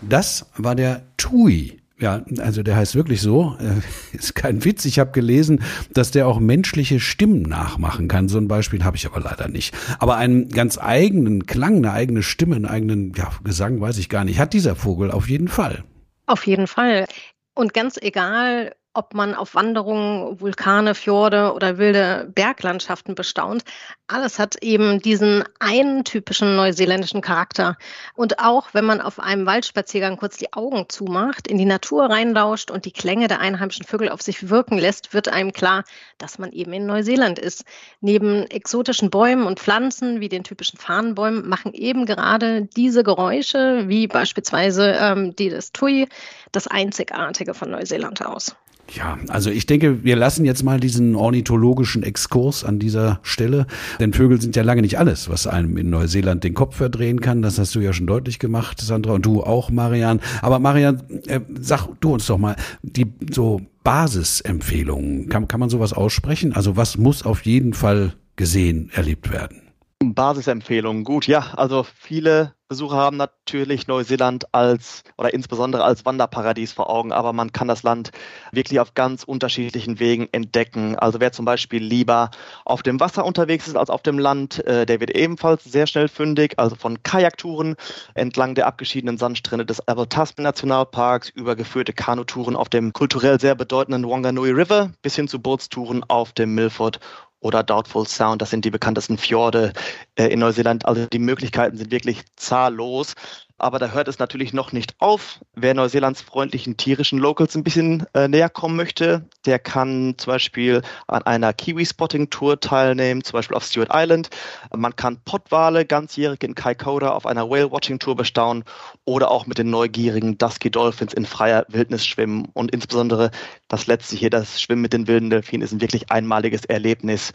Das 0.00 0.46
war 0.56 0.74
der 0.74 1.02
Tui. 1.16 1.80
Ja, 1.98 2.22
also 2.40 2.62
der 2.62 2.76
heißt 2.76 2.94
wirklich 2.94 3.22
so. 3.22 3.56
Ist 4.12 4.34
kein 4.34 4.64
Witz. 4.64 4.84
Ich 4.84 4.98
habe 4.98 5.12
gelesen, 5.12 5.62
dass 5.92 6.10
der 6.10 6.28
auch 6.28 6.38
menschliche 6.38 7.00
Stimmen 7.00 7.42
nachmachen 7.42 8.06
kann. 8.06 8.28
So 8.28 8.36
ein 8.38 8.48
Beispiel 8.48 8.84
habe 8.84 8.96
ich 8.96 9.06
aber 9.06 9.20
leider 9.20 9.48
nicht. 9.48 9.74
Aber 9.98 10.16
einen 10.16 10.50
ganz 10.50 10.78
eigenen 10.78 11.46
Klang, 11.46 11.76
eine 11.76 11.92
eigene 11.92 12.22
Stimme, 12.22 12.56
einen 12.56 12.66
eigenen 12.66 13.12
ja, 13.14 13.30
Gesang, 13.44 13.80
weiß 13.80 13.96
ich 13.98 14.10
gar 14.10 14.24
nicht. 14.24 14.38
Hat 14.38 14.52
dieser 14.52 14.76
Vogel 14.76 15.10
auf 15.10 15.28
jeden 15.28 15.48
Fall. 15.48 15.84
Auf 16.26 16.46
jeden 16.46 16.66
Fall. 16.66 17.06
Und 17.54 17.72
ganz 17.72 17.96
egal, 17.96 18.74
ob 18.96 19.14
man 19.14 19.34
auf 19.34 19.54
Wanderungen 19.54 20.40
Vulkane, 20.40 20.94
Fjorde 20.94 21.52
oder 21.52 21.78
wilde 21.78 22.30
Berglandschaften 22.34 23.14
bestaunt. 23.14 23.62
Alles 24.06 24.38
hat 24.38 24.62
eben 24.62 25.00
diesen 25.00 25.44
einen 25.58 26.04
typischen 26.04 26.56
neuseeländischen 26.56 27.20
Charakter. 27.20 27.76
Und 28.14 28.38
auch 28.38 28.68
wenn 28.72 28.84
man 28.84 29.00
auf 29.00 29.20
einem 29.20 29.44
Waldspaziergang 29.44 30.16
kurz 30.16 30.38
die 30.38 30.52
Augen 30.52 30.86
zumacht, 30.88 31.46
in 31.46 31.58
die 31.58 31.64
Natur 31.64 32.04
reinlauscht 32.04 32.70
und 32.70 32.84
die 32.84 32.92
Klänge 32.92 33.28
der 33.28 33.40
einheimischen 33.40 33.84
Vögel 33.84 34.08
auf 34.08 34.22
sich 34.22 34.48
wirken 34.48 34.78
lässt, 34.78 35.12
wird 35.12 35.28
einem 35.28 35.52
klar, 35.52 35.84
dass 36.18 36.38
man 36.38 36.52
eben 36.52 36.72
in 36.72 36.86
Neuseeland 36.86 37.38
ist. 37.38 37.64
Neben 38.00 38.46
exotischen 38.50 39.10
Bäumen 39.10 39.46
und 39.46 39.60
Pflanzen 39.60 40.20
wie 40.20 40.28
den 40.28 40.44
typischen 40.44 40.78
Fahnenbäumen 40.78 41.48
machen 41.48 41.74
eben 41.74 42.06
gerade 42.06 42.62
diese 42.62 43.02
Geräusche, 43.02 43.88
wie 43.88 44.06
beispielsweise 44.06 44.96
ähm, 44.98 45.36
die 45.36 45.50
des 45.50 45.72
Tui, 45.72 46.08
das 46.52 46.66
Einzigartige 46.66 47.52
von 47.52 47.70
Neuseeland 47.70 48.24
aus. 48.24 48.56
Ja, 48.92 49.18
also 49.28 49.50
ich 49.50 49.66
denke, 49.66 50.04
wir 50.04 50.14
lassen 50.14 50.44
jetzt 50.44 50.62
mal 50.62 50.78
diesen 50.78 51.16
ornithologischen 51.16 52.02
Exkurs 52.02 52.64
an 52.64 52.78
dieser 52.78 53.18
Stelle, 53.22 53.66
denn 53.98 54.12
Vögel 54.12 54.40
sind 54.40 54.54
ja 54.54 54.62
lange 54.62 54.82
nicht 54.82 54.98
alles, 54.98 55.28
was 55.28 55.46
einem 55.46 55.76
in 55.76 55.90
Neuseeland 55.90 56.44
den 56.44 56.54
Kopf 56.54 56.76
verdrehen 56.76 57.20
kann. 57.20 57.42
Das 57.42 57.58
hast 57.58 57.74
du 57.74 57.80
ja 57.80 57.92
schon 57.92 58.06
deutlich 58.06 58.38
gemacht, 58.38 58.80
Sandra, 58.80 59.14
und 59.14 59.26
du 59.26 59.42
auch, 59.42 59.70
Marian. 59.70 60.20
Aber 60.40 60.60
Marian, 60.60 61.02
äh, 61.26 61.40
sag 61.60 61.88
du 62.00 62.14
uns 62.14 62.26
doch 62.26 62.38
mal, 62.38 62.56
die 62.82 63.06
so 63.30 63.60
Basisempfehlungen, 63.82 65.28
kann, 65.28 65.48
kann 65.48 65.60
man 65.60 65.68
sowas 65.68 65.92
aussprechen? 65.92 66.52
Also 66.52 66.76
was 66.76 66.96
muss 66.96 67.24
auf 67.24 67.44
jeden 67.44 67.74
Fall 67.74 68.14
gesehen, 68.36 68.90
erlebt 68.94 69.32
werden? 69.32 69.65
Basisempfehlung. 70.00 71.04
Gut, 71.04 71.26
ja, 71.26 71.54
also 71.56 71.82
viele 71.82 72.54
Besucher 72.68 72.96
haben 72.96 73.16
natürlich 73.16 73.86
Neuseeland 73.86 74.52
als 74.52 75.04
oder 75.16 75.32
insbesondere 75.32 75.84
als 75.84 76.04
Wanderparadies 76.04 76.72
vor 76.72 76.90
Augen, 76.90 77.12
aber 77.12 77.32
man 77.32 77.52
kann 77.52 77.68
das 77.68 77.84
Land 77.84 78.10
wirklich 78.50 78.80
auf 78.80 78.94
ganz 78.94 79.22
unterschiedlichen 79.22 80.00
Wegen 80.00 80.28
entdecken. 80.32 80.96
Also 80.96 81.20
wer 81.20 81.30
zum 81.30 81.44
Beispiel 81.44 81.82
lieber 81.82 82.30
auf 82.64 82.82
dem 82.82 82.98
Wasser 82.98 83.24
unterwegs 83.24 83.68
ist 83.68 83.76
als 83.76 83.88
auf 83.88 84.02
dem 84.02 84.18
Land, 84.18 84.64
äh, 84.66 84.84
der 84.84 84.98
wird 84.98 85.12
ebenfalls 85.12 85.62
sehr 85.62 85.86
schnell 85.86 86.08
fündig. 86.08 86.54
Also 86.58 86.74
von 86.74 87.04
Kajaktouren 87.04 87.76
entlang 88.14 88.56
der 88.56 88.66
abgeschiedenen 88.66 89.16
Sandstrände 89.16 89.64
des 89.64 89.86
Abel 89.86 90.08
Tasman 90.08 90.42
Nationalparks 90.42 91.28
über 91.28 91.54
geführte 91.54 91.92
Kanutouren 91.92 92.56
auf 92.56 92.68
dem 92.68 92.92
kulturell 92.92 93.38
sehr 93.38 93.54
bedeutenden 93.54 94.04
Wanganui 94.10 94.50
River 94.50 94.90
bis 95.02 95.14
hin 95.14 95.28
zu 95.28 95.40
Bootstouren 95.40 96.02
auf 96.08 96.32
dem 96.32 96.54
Milford 96.56 96.98
oder 97.46 97.62
Doubtful 97.62 98.06
Sound. 98.06 98.42
Das 98.42 98.50
sind 98.50 98.64
die 98.64 98.70
bekanntesten 98.70 99.16
Fjorde 99.16 99.72
äh, 100.16 100.26
in 100.26 100.40
Neuseeland. 100.40 100.84
Also 100.84 101.06
die 101.06 101.18
Möglichkeiten 101.20 101.76
sind 101.76 101.90
wirklich 101.90 102.24
zahllos. 102.34 103.14
Aber 103.58 103.78
da 103.78 103.88
hört 103.92 104.08
es 104.08 104.18
natürlich 104.18 104.52
noch 104.52 104.72
nicht 104.72 104.94
auf. 104.98 105.40
Wer 105.54 105.72
Neuseelands 105.72 106.20
freundlichen 106.20 106.76
tierischen 106.76 107.18
Locals 107.18 107.54
ein 107.54 107.64
bisschen 107.64 108.06
äh, 108.12 108.28
näher 108.28 108.50
kommen 108.50 108.76
möchte, 108.76 109.24
der 109.46 109.58
kann 109.58 110.14
zum 110.18 110.34
Beispiel 110.34 110.82
an 111.06 111.22
einer 111.22 111.54
Kiwi-Spotting-Tour 111.54 112.60
teilnehmen, 112.60 113.24
zum 113.24 113.32
Beispiel 113.32 113.56
auf 113.56 113.64
Stewart 113.64 113.90
Island. 113.92 114.28
Man 114.74 114.94
kann 114.94 115.20
Pottwale 115.24 115.86
ganzjährig 115.86 116.42
in 116.42 116.54
Kaikoura 116.54 117.10
auf 117.10 117.24
einer 117.24 117.48
Whale-Watching-Tour 117.48 118.16
bestaunen 118.16 118.64
oder 119.06 119.30
auch 119.30 119.46
mit 119.46 119.56
den 119.56 119.70
neugierigen 119.70 120.36
Dusky 120.36 120.70
Dolphins 120.70 121.14
in 121.14 121.24
freier 121.24 121.64
Wildnis 121.68 122.06
schwimmen. 122.06 122.48
Und 122.52 122.72
insbesondere 122.72 123.30
das 123.68 123.86
letzte 123.86 124.16
hier, 124.16 124.28
das 124.28 124.60
Schwimmen 124.60 124.82
mit 124.82 124.92
den 124.92 125.06
wilden 125.06 125.30
Delfinen, 125.30 125.64
ist 125.64 125.72
ein 125.72 125.80
wirklich 125.80 126.10
einmaliges 126.10 126.66
Erlebnis. 126.66 127.32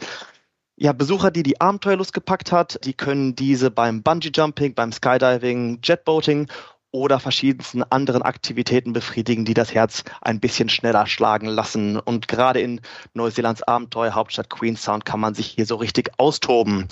Ja, 0.76 0.92
Besucher, 0.92 1.30
die 1.30 1.42
die 1.42 1.60
Abenteuerlust 1.60 2.12
gepackt 2.12 2.50
hat, 2.50 2.80
die 2.84 2.94
können 2.94 3.36
diese 3.36 3.70
beim 3.70 4.02
Bungee 4.02 4.30
Jumping, 4.34 4.74
beim 4.74 4.90
Skydiving, 4.90 5.80
Jetboating 5.82 6.48
oder 6.92 7.20
verschiedensten 7.20 7.82
anderen 7.84 8.22
Aktivitäten 8.22 8.92
befriedigen, 8.92 9.44
die 9.44 9.54
das 9.54 9.74
Herz 9.74 10.02
ein 10.20 10.40
bisschen 10.40 10.68
schneller 10.68 11.06
schlagen 11.06 11.46
lassen. 11.46 11.98
Und 11.98 12.26
gerade 12.26 12.60
in 12.60 12.80
Neuseelands 13.14 13.62
Abenteuerhauptstadt 13.62 14.50
Queenstown 14.50 15.04
kann 15.04 15.20
man 15.20 15.34
sich 15.34 15.46
hier 15.48 15.66
so 15.66 15.76
richtig 15.76 16.10
austoben. 16.18 16.88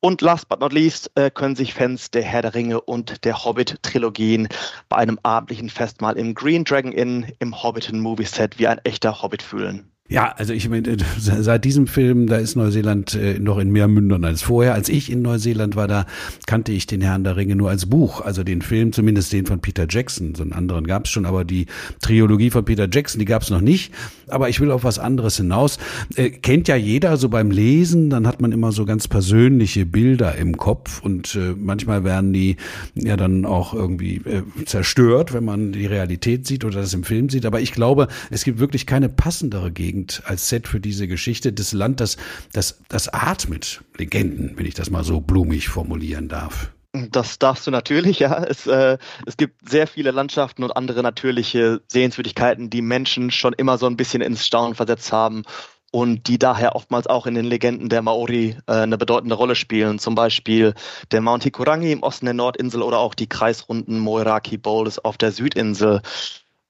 Und 0.00 0.20
last 0.20 0.48
but 0.48 0.58
not 0.58 0.72
least 0.72 1.12
äh, 1.14 1.30
können 1.30 1.54
sich 1.54 1.74
Fans 1.74 2.10
der 2.10 2.24
Herr 2.24 2.42
der 2.42 2.54
Ringe 2.54 2.80
und 2.80 3.24
der 3.24 3.44
Hobbit-Trilogien 3.44 4.48
bei 4.88 4.96
einem 4.96 5.20
abendlichen 5.22 5.70
Festmahl 5.70 6.18
im 6.18 6.34
Green 6.34 6.64
Dragon 6.64 6.90
Inn 6.90 7.32
im 7.38 7.62
Hobbiton 7.62 8.00
Movie 8.00 8.24
Set 8.24 8.58
wie 8.58 8.66
ein 8.66 8.80
echter 8.82 9.22
Hobbit 9.22 9.42
fühlen. 9.42 9.91
Ja, 10.12 10.34
also 10.36 10.52
ich 10.52 10.68
meine, 10.68 10.98
seit 11.18 11.64
diesem 11.64 11.86
Film, 11.86 12.26
da 12.26 12.36
ist 12.36 12.54
Neuseeland 12.54 13.14
äh, 13.14 13.38
noch 13.38 13.56
in 13.56 13.70
mehr 13.70 13.88
Mündern 13.88 14.26
als 14.26 14.42
vorher. 14.42 14.74
Als 14.74 14.90
ich 14.90 15.10
in 15.10 15.22
Neuseeland 15.22 15.74
war, 15.74 15.88
da 15.88 16.04
kannte 16.46 16.70
ich 16.70 16.86
den 16.86 17.00
Herrn 17.00 17.24
der 17.24 17.36
Ringe 17.36 17.56
nur 17.56 17.70
als 17.70 17.86
Buch. 17.86 18.20
Also 18.20 18.44
den 18.44 18.60
Film, 18.60 18.92
zumindest 18.92 19.32
den 19.32 19.46
von 19.46 19.60
Peter 19.60 19.86
Jackson. 19.88 20.34
So 20.34 20.42
einen 20.42 20.52
anderen 20.52 20.86
gab 20.86 21.06
es 21.06 21.10
schon, 21.10 21.24
aber 21.24 21.46
die 21.46 21.64
Trilogie 22.02 22.50
von 22.50 22.62
Peter 22.62 22.88
Jackson, 22.92 23.20
die 23.20 23.24
gab 23.24 23.40
es 23.40 23.48
noch 23.48 23.62
nicht. 23.62 23.90
Aber 24.28 24.50
ich 24.50 24.60
will 24.60 24.70
auf 24.70 24.84
was 24.84 24.98
anderes 24.98 25.38
hinaus. 25.38 25.78
Äh, 26.14 26.28
kennt 26.28 26.68
ja 26.68 26.76
jeder 26.76 27.16
so 27.16 27.30
beim 27.30 27.50
Lesen, 27.50 28.10
dann 28.10 28.26
hat 28.26 28.42
man 28.42 28.52
immer 28.52 28.72
so 28.72 28.84
ganz 28.84 29.08
persönliche 29.08 29.86
Bilder 29.86 30.34
im 30.34 30.58
Kopf 30.58 31.00
und 31.00 31.34
äh, 31.36 31.54
manchmal 31.56 32.04
werden 32.04 32.34
die 32.34 32.56
ja 32.94 33.16
dann 33.16 33.46
auch 33.46 33.72
irgendwie 33.72 34.16
äh, 34.16 34.42
zerstört, 34.66 35.32
wenn 35.32 35.46
man 35.46 35.72
die 35.72 35.86
Realität 35.86 36.46
sieht 36.46 36.66
oder 36.66 36.82
das 36.82 36.92
im 36.92 37.02
Film 37.02 37.30
sieht. 37.30 37.46
Aber 37.46 37.62
ich 37.62 37.72
glaube, 37.72 38.08
es 38.28 38.44
gibt 38.44 38.58
wirklich 38.58 38.84
keine 38.84 39.08
passendere 39.08 39.72
Gegend 39.72 40.01
Gegend 40.02 40.22
als 40.26 40.48
Set 40.48 40.68
für 40.68 40.80
diese 40.80 41.06
Geschichte. 41.06 41.52
Das 41.52 41.72
Land, 41.72 42.00
das, 42.00 42.16
das, 42.52 42.80
das 42.88 43.08
atmet 43.08 43.82
Legenden, 43.96 44.52
wenn 44.56 44.66
ich 44.66 44.74
das 44.74 44.90
mal 44.90 45.04
so 45.04 45.20
blumig 45.20 45.68
formulieren 45.68 46.28
darf. 46.28 46.70
Das 47.10 47.38
darfst 47.38 47.66
du 47.66 47.70
natürlich, 47.70 48.18
ja. 48.18 48.44
Es, 48.44 48.66
äh, 48.66 48.98
es 49.26 49.36
gibt 49.36 49.68
sehr 49.68 49.86
viele 49.86 50.10
Landschaften 50.10 50.62
und 50.62 50.72
andere 50.72 51.02
natürliche 51.02 51.80
Sehenswürdigkeiten, 51.88 52.68
die 52.68 52.82
Menschen 52.82 53.30
schon 53.30 53.54
immer 53.54 53.78
so 53.78 53.86
ein 53.86 53.96
bisschen 53.96 54.20
ins 54.20 54.44
Staunen 54.44 54.74
versetzt 54.74 55.10
haben 55.10 55.44
und 55.90 56.26
die 56.26 56.38
daher 56.38 56.74
oftmals 56.74 57.06
auch 57.06 57.26
in 57.26 57.34
den 57.34 57.44
Legenden 57.46 57.88
der 57.88 58.02
Maori 58.02 58.56
äh, 58.66 58.72
eine 58.72 58.98
bedeutende 58.98 59.36
Rolle 59.36 59.54
spielen. 59.54 59.98
Zum 60.00 60.14
Beispiel 60.14 60.74
der 61.12 61.20
Mount 61.22 61.44
Hikurangi 61.44 61.92
im 61.92 62.02
Osten 62.02 62.26
der 62.26 62.34
Nordinsel 62.34 62.82
oder 62.82 62.98
auch 62.98 63.14
die 63.14 63.28
kreisrunden 63.28 63.98
Moiraki 63.98 64.58
Bowls 64.58 64.98
auf 64.98 65.16
der 65.16 65.32
Südinsel. 65.32 66.02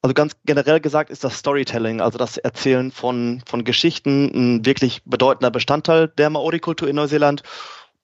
Also 0.04 0.14
ganz 0.14 0.36
generell 0.44 0.80
gesagt 0.80 1.10
ist 1.10 1.22
das 1.22 1.38
Storytelling, 1.38 2.00
also 2.00 2.18
das 2.18 2.36
Erzählen 2.36 2.90
von, 2.90 3.40
von 3.46 3.62
Geschichten, 3.62 4.32
ein 4.34 4.66
wirklich 4.66 5.00
bedeutender 5.04 5.52
Bestandteil 5.52 6.08
der 6.08 6.28
Maori-Kultur 6.28 6.88
in 6.88 6.96
Neuseeland 6.96 7.44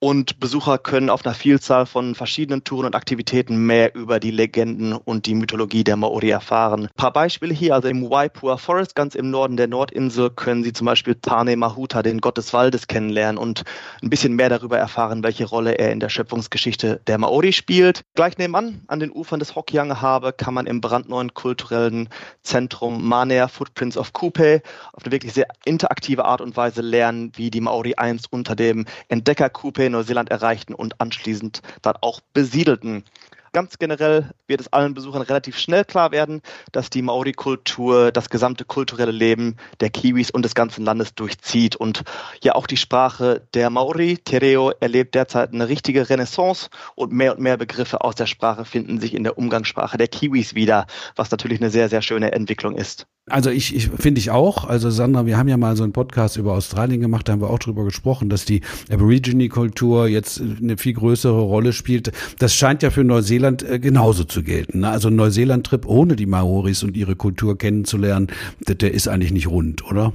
und 0.01 0.39
Besucher 0.39 0.79
können 0.79 1.11
auf 1.11 1.27
einer 1.27 1.35
Vielzahl 1.35 1.85
von 1.85 2.15
verschiedenen 2.15 2.63
Touren 2.63 2.87
und 2.87 2.95
Aktivitäten 2.95 3.67
mehr 3.67 3.95
über 3.97 4.21
die 4.21 4.31
Legenden 4.31 4.93
und 4.93 5.27
die 5.27 5.35
Mythologie 5.35 5.83
der 5.83 5.97
Maori 5.97 6.31
erfahren. 6.31 6.85
Ein 6.85 6.97
paar 6.97 7.13
Beispiele 7.13 7.53
hier, 7.53 7.75
also 7.75 7.89
im 7.89 8.09
Waipua 8.09 8.59
Forest, 8.59 8.95
ganz 8.95 9.17
im 9.17 9.31
Norden 9.31 9.57
der 9.57 9.67
Nordinsel, 9.67 10.31
können 10.31 10.63
Sie 10.63 10.73
zum 10.73 10.85
Beispiel 10.85 11.17
Tane 11.17 11.57
Mahuta, 11.57 12.03
den 12.03 12.21
Gott 12.21 12.39
des 12.39 12.53
Waldes, 12.53 12.87
kennenlernen 12.87 13.39
und 13.39 13.65
ein 14.01 14.11
bisschen 14.11 14.37
mehr 14.37 14.49
darüber 14.49 14.79
erfahren, 14.79 15.25
welche 15.25 15.47
Rolle 15.47 15.73
er 15.73 15.91
in 15.91 15.99
der 15.99 16.11
Schöpfungsgeschichte 16.11 17.01
der 17.07 17.19
Maori 17.19 17.53
spielt. 17.53 18.03
Gleich 18.15 18.39
nebenan, 18.39 18.83
an 18.87 19.01
den 19.01 19.11
Ufern 19.11 19.41
des 19.41 19.57
Hokianga 19.57 20.01
Habe, 20.01 20.33
kann 20.33 20.55
man 20.55 20.67
im 20.67 20.81
brandneuen 20.81 21.35
kulturellen 21.35 22.09
Zentrum 22.43 23.07
Manea 23.07 23.49
Footprints 23.49 23.97
of 23.97 24.13
Kupe 24.13 24.63
auf 24.93 25.03
eine 25.03 25.13
wirklich 25.13 25.33
sehr 25.33 25.49
interaktive 25.65 26.25
Art 26.25 26.41
und 26.41 26.57
Weise 26.57 26.83
lernen, 26.83 27.33
wie 27.35 27.51
die 27.51 27.61
Maori 27.61 27.95
einst 27.97 28.33
unter 28.33 28.55
dem 28.55 28.87
Entdecker 29.09 29.51
Kupe 29.51 29.88
Neuseeland 29.91 30.31
erreichten 30.31 30.75
und 30.75 31.01
anschließend 31.01 31.63
dann 31.83 31.97
auch 32.01 32.21
besiedelten. 32.33 33.05
Ganz 33.53 33.79
generell 33.79 34.31
wird 34.47 34.61
es 34.61 34.73
allen 34.73 34.95
Besuchern 34.95 35.23
relativ 35.23 35.59
schnell 35.59 35.85
klar 35.85 36.13
werden, 36.13 36.43
dass 36.73 36.91
die 36.91 37.03
Maori-Kultur 37.03 38.13
das 38.13 38.31
gesamte 38.31 38.65
kulturelle 38.65 39.13
Leben 39.13 39.57
der 39.81 39.91
Kiwis 39.91 40.31
und 40.31 40.45
des 40.45 40.55
ganzen 40.55 40.85
Landes 40.85 41.15
durchzieht. 41.15 41.77
Und 41.77 42.05
ja, 42.43 42.55
auch 42.55 42.67
die 42.67 42.77
Sprache 42.77 43.43
der 43.55 43.71
Maori, 43.71 44.19
Tereo, 44.19 44.73
erlebt 44.81 45.15
derzeit 45.15 45.53
eine 45.53 45.69
richtige 45.69 46.09
Renaissance 46.09 46.69
und 46.95 47.13
mehr 47.13 47.33
und 47.37 47.41
mehr 47.41 47.57
Begriffe 47.57 48.03
aus 48.03 48.15
der 48.15 48.27
Sprache 48.27 48.65
finden 48.65 49.01
sich 49.01 49.15
in 49.15 49.25
der 49.25 49.39
Umgangssprache 49.39 49.99
der 49.99 50.09
Kiwis 50.09 50.55
wieder, 50.55 50.87
was 51.17 51.31
natürlich 51.31 51.61
eine 51.61 51.71
sehr, 51.71 51.89
sehr 51.89 52.03
schöne 52.03 52.33
Entwicklung 52.33 52.77
ist. 52.77 53.07
Also 53.31 53.51
ich, 53.51 53.75
ich 53.75 53.89
finde 53.89 54.21
ich 54.21 54.31
auch. 54.31 54.65
Also 54.65 54.91
Sandra, 54.91 55.27
wir 55.27 55.37
haben 55.37 55.49
ja 55.49 55.57
mal 55.57 55.77
so 55.77 55.83
einen 55.83 55.93
Podcast 55.93 56.37
über 56.37 56.55
Australien 56.55 57.01
gemacht, 57.01 57.29
da 57.29 57.33
haben 57.33 57.41
wir 57.41 57.51
auch 57.51 57.59
drüber 57.59 57.85
gesprochen, 57.85 58.29
dass 58.29 58.45
die 58.45 58.63
Aborigine-Kultur 58.91 60.09
jetzt 60.09 60.41
eine 60.41 60.79
viel 60.79 60.95
größere 60.95 61.41
Rolle 61.41 61.73
spielt. 61.73 62.13
Das 62.39 62.55
scheint 62.55 62.83
ja 62.83 62.91
für 62.91 63.05
Neuseeland 63.05 63.38
äh, 63.45 63.79
genauso 63.79 64.25
zu 64.25 64.43
gelten. 64.43 64.81
Ne? 64.81 64.89
Also 64.89 65.09
ein 65.09 65.17
Neuseeland-Trip 65.17 65.87
ohne 65.87 66.17
die 66.17 66.27
Maoris 66.27 66.83
und 66.83 66.97
ihre 66.97 67.17
Kultur 67.17 67.57
kennenzulernen, 67.59 68.29
der 68.67 68.93
ist 68.93 69.09
eigentlich 69.09 69.33
nicht 69.33 69.49
rund, 69.49 69.85
oder? 69.91 70.13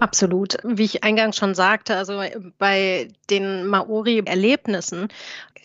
Absolut. 0.00 0.56
Wie 0.64 0.84
ich 0.84 1.04
eingangs 1.04 1.36
schon 1.36 1.54
sagte, 1.54 1.96
also 1.96 2.22
bei 2.58 3.08
den 3.28 3.66
Maori-Erlebnissen 3.66 5.08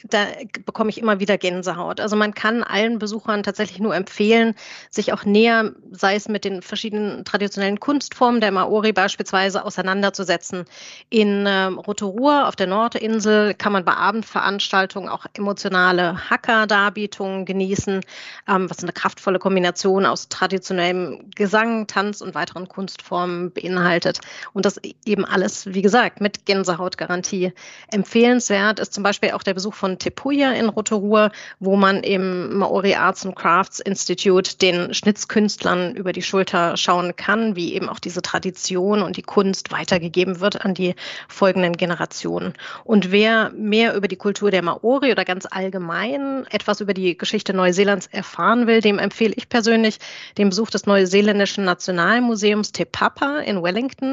da 0.10 0.28
bekomme 0.66 0.90
ich 0.90 1.00
immer 1.00 1.20
wieder 1.20 1.38
Gänsehaut. 1.38 2.00
Also 2.00 2.16
man 2.16 2.34
kann 2.34 2.64
allen 2.64 3.00
Besuchern 3.00 3.44
tatsächlich 3.44 3.80
nur 3.80 3.96
empfehlen, 3.96 4.56
sich 4.90 5.14
auch 5.14 5.26
näher, 5.26 5.72
sei 5.92 6.16
es 6.16 6.28
mit 6.28 6.46
den 6.46 6.62
verschiedenen 6.62 7.26
traditionellen 7.26 7.80
Kunstformen 7.80 8.42
der 8.42 8.52
Maori 8.52 8.94
beispielsweise, 8.94 9.64
auseinanderzusetzen. 9.64 10.66
In 11.10 11.46
ähm, 11.48 11.80
Rotorua 11.80 12.48
auf 12.48 12.56
der 12.56 12.68
Nordinsel 12.68 13.54
kann 13.54 13.72
man 13.72 13.86
bei 13.86 13.94
Abendveranstaltungen 13.94 15.10
auch 15.10 15.26
emotionale 15.34 16.30
Hacker-Darbietungen 16.30 17.46
genießen, 17.46 18.02
ähm, 18.48 18.70
was 18.70 18.84
eine 18.84 18.94
kraftvolle 18.94 19.40
Kombination 19.40 20.06
aus 20.06 20.30
traditionellem 20.30 21.30
Gesang, 21.36 21.88
Tanz 21.88 22.22
und 22.22 22.36
weiteren 22.36 22.68
Kunstformen 22.68 23.52
beinhaltet. 23.52 24.20
Und 24.54 24.66
das 24.66 24.80
eben 25.06 25.26
alles, 25.26 25.74
wie 25.74 25.82
gesagt, 25.82 26.22
mit 26.22 26.46
Gänsehautgarantie. 26.46 27.54
Empfehlenswert 27.92 28.80
ist 28.80 28.94
zum 28.94 29.04
Beispiel 29.04 29.32
auch 29.32 29.44
der 29.44 29.54
Besuch 29.54 29.74
von 29.74 30.00
Tepuya 30.00 30.52
in 30.52 30.70
Rotorua, 30.70 31.32
wo 31.60 31.76
man 31.76 32.04
im 32.04 32.58
Maori 32.58 32.96
Arts 32.96 33.26
and 33.26 33.36
Crafts 33.36 33.80
Institute 33.80 34.58
den 34.58 34.94
Schnitzkünstlern 34.94 35.96
über 35.96 36.14
die 36.14 36.22
Schulter 36.22 36.78
schauen 36.78 37.16
kann, 37.16 37.56
wie 37.56 37.74
eben 37.74 37.90
auch 37.90 38.00
diese 38.00 38.22
Tradition 38.22 39.02
und 39.02 39.18
die 39.18 39.22
Kunst 39.22 39.72
weitergegeben 39.72 40.40
wird 40.40 40.64
an 40.64 40.74
die 40.74 40.96
folgenden 41.28 41.78
Generationen. 41.78 42.54
Und 42.84 43.12
wer 43.12 43.52
mehr 43.52 43.96
über 43.96 44.08
die 44.08 44.16
Kultur 44.16 44.52
der 44.52 44.62
Maori 44.62 45.12
oder 45.12 45.26
ganz 45.26 45.48
allgemein 45.50 46.46
etwas 46.50 46.82
über 46.82 46.94
die 46.94 47.18
Geschichte 47.18 47.54
Neuseelands 47.54 48.08
erfahren 48.08 48.68
will, 48.68 48.82
dem 48.82 49.00
empfehle 49.00 49.34
ich 49.36 49.50
persönlich 49.50 49.98
den 50.38 50.50
Besuch 50.50 50.70
des 50.70 50.86
neuseeländischen 50.86 51.66
Nationalmuseums 51.66 52.72
Te 52.72 52.86
Papa 52.86 53.40
in 53.40 53.62
Wellington. 53.62 54.05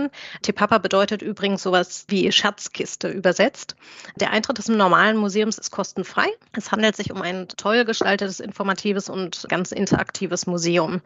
Te 0.43 0.53
Papa 0.53 0.79
bedeutet 0.79 1.23
übrigens 1.23 1.63
sowas 1.63 2.05
wie 2.09 2.31
Schatzkiste 2.33 3.09
übersetzt. 3.09 3.77
Der 4.17 4.31
Eintritt 4.31 4.59
des 4.59 4.69
normalen 4.69 5.17
Museums 5.17 5.59
ist 5.59 5.71
kostenfrei. 5.71 6.27
Es 6.57 6.73
handelt 6.73 6.97
sich 6.97 7.13
um 7.13 7.23
ein 7.23 7.49
toll 7.49 7.85
gestaltetes, 7.85 8.41
informatives 8.41 9.09
und 9.09 9.47
ganz 9.49 9.73
interaktives 9.73 10.47
Museum. 10.47 11.01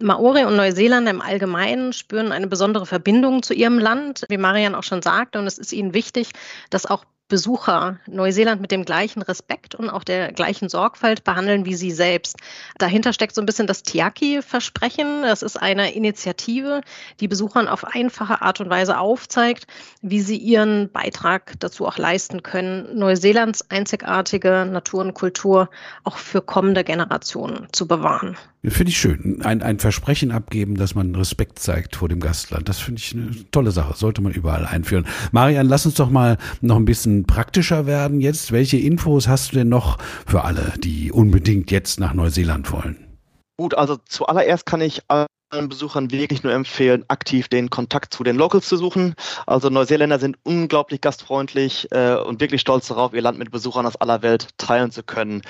Maori 0.00 0.44
und 0.44 0.56
Neuseeland 0.56 1.08
im 1.08 1.20
Allgemeinen 1.20 1.92
spüren 1.92 2.32
eine 2.32 2.46
besondere 2.46 2.86
Verbindung 2.86 3.42
zu 3.42 3.54
ihrem 3.54 3.78
Land, 3.78 4.24
wie 4.28 4.38
Marian 4.38 4.74
auch 4.74 4.84
schon 4.84 5.02
sagte, 5.02 5.38
und 5.38 5.46
es 5.46 5.58
ist 5.58 5.72
ihnen 5.72 5.94
wichtig, 5.94 6.30
dass 6.70 6.86
auch 6.86 7.04
Besucher 7.28 7.98
Neuseeland 8.06 8.60
mit 8.60 8.70
dem 8.70 8.84
gleichen 8.84 9.22
Respekt 9.22 9.74
und 9.74 9.90
auch 9.90 10.02
der 10.02 10.32
gleichen 10.32 10.68
Sorgfalt 10.68 11.24
behandeln 11.24 11.66
wie 11.66 11.74
sie 11.74 11.90
selbst. 11.90 12.38
Dahinter 12.78 13.12
steckt 13.12 13.34
so 13.34 13.42
ein 13.42 13.46
bisschen 13.46 13.66
das 13.66 13.82
Tiaki-Versprechen. 13.82 15.22
Das 15.22 15.42
ist 15.42 15.56
eine 15.56 15.92
Initiative, 15.92 16.80
die 17.20 17.28
Besuchern 17.28 17.68
auf 17.68 17.84
einfache 17.84 18.40
Art 18.40 18.60
und 18.60 18.70
Weise 18.70 18.98
aufzeigt, 18.98 19.66
wie 20.00 20.20
sie 20.20 20.36
ihren 20.36 20.90
Beitrag 20.90 21.54
dazu 21.60 21.86
auch 21.86 21.98
leisten 21.98 22.42
können, 22.42 22.98
Neuseelands 22.98 23.70
einzigartige 23.70 24.66
Natur 24.70 25.02
und 25.02 25.14
Kultur 25.14 25.68
auch 26.04 26.16
für 26.16 26.40
kommende 26.40 26.82
Generationen 26.82 27.68
zu 27.72 27.86
bewahren. 27.86 28.36
Finde 28.64 28.90
ich 28.90 28.98
schön. 28.98 29.40
Ein, 29.44 29.62
ein 29.62 29.78
Versprechen 29.78 30.32
abgeben, 30.32 30.74
dass 30.76 30.96
man 30.96 31.14
Respekt 31.14 31.60
zeigt 31.60 31.94
vor 31.94 32.08
dem 32.08 32.18
Gastland. 32.18 32.68
Das 32.68 32.80
finde 32.80 33.00
ich 33.00 33.14
eine 33.14 33.30
tolle 33.52 33.70
Sache. 33.70 33.94
Sollte 33.96 34.20
man 34.20 34.32
überall 34.32 34.66
einführen. 34.66 35.06
Marian, 35.30 35.68
lass 35.68 35.86
uns 35.86 35.94
doch 35.94 36.10
mal 36.10 36.38
noch 36.60 36.74
ein 36.74 36.84
bisschen 36.84 37.17
praktischer 37.24 37.86
werden 37.86 38.20
jetzt. 38.20 38.52
Welche 38.52 38.78
Infos 38.78 39.28
hast 39.28 39.52
du 39.52 39.56
denn 39.56 39.68
noch 39.68 39.98
für 40.26 40.44
alle, 40.44 40.74
die 40.78 41.12
unbedingt 41.12 41.70
jetzt 41.70 42.00
nach 42.00 42.14
Neuseeland 42.14 42.72
wollen? 42.72 43.18
Gut, 43.56 43.74
also 43.74 43.96
zuallererst 43.96 44.66
kann 44.66 44.80
ich 44.80 45.02
allen 45.08 45.68
Besuchern 45.68 46.10
wirklich 46.10 46.42
nur 46.42 46.52
empfehlen, 46.52 47.04
aktiv 47.08 47.48
den 47.48 47.70
Kontakt 47.70 48.14
zu 48.14 48.22
den 48.22 48.36
Locals 48.36 48.68
zu 48.68 48.76
suchen. 48.76 49.14
Also 49.46 49.68
Neuseeländer 49.68 50.18
sind 50.18 50.38
unglaublich 50.44 51.00
gastfreundlich 51.00 51.88
äh, 51.90 52.16
und 52.16 52.40
wirklich 52.40 52.60
stolz 52.60 52.88
darauf, 52.88 53.14
ihr 53.14 53.22
Land 53.22 53.38
mit 53.38 53.50
Besuchern 53.50 53.86
aus 53.86 53.96
aller 53.96 54.22
Welt 54.22 54.48
teilen 54.58 54.90
zu 54.90 55.02
können. 55.02 55.42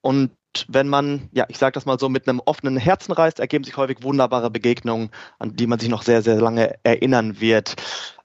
Und 0.00 0.32
wenn 0.68 0.88
man, 0.88 1.28
ja, 1.32 1.46
ich 1.48 1.58
sage 1.58 1.72
das 1.72 1.86
mal 1.86 1.98
so, 1.98 2.08
mit 2.08 2.28
einem 2.28 2.40
offenen 2.44 2.76
Herzen 2.76 3.12
reist, 3.12 3.40
ergeben 3.40 3.64
sich 3.64 3.76
häufig 3.76 4.02
wunderbare 4.02 4.50
Begegnungen, 4.50 5.10
an 5.38 5.56
die 5.56 5.66
man 5.66 5.78
sich 5.78 5.88
noch 5.88 6.02
sehr, 6.02 6.22
sehr 6.22 6.40
lange 6.40 6.74
erinnern 6.82 7.40
wird. 7.40 7.76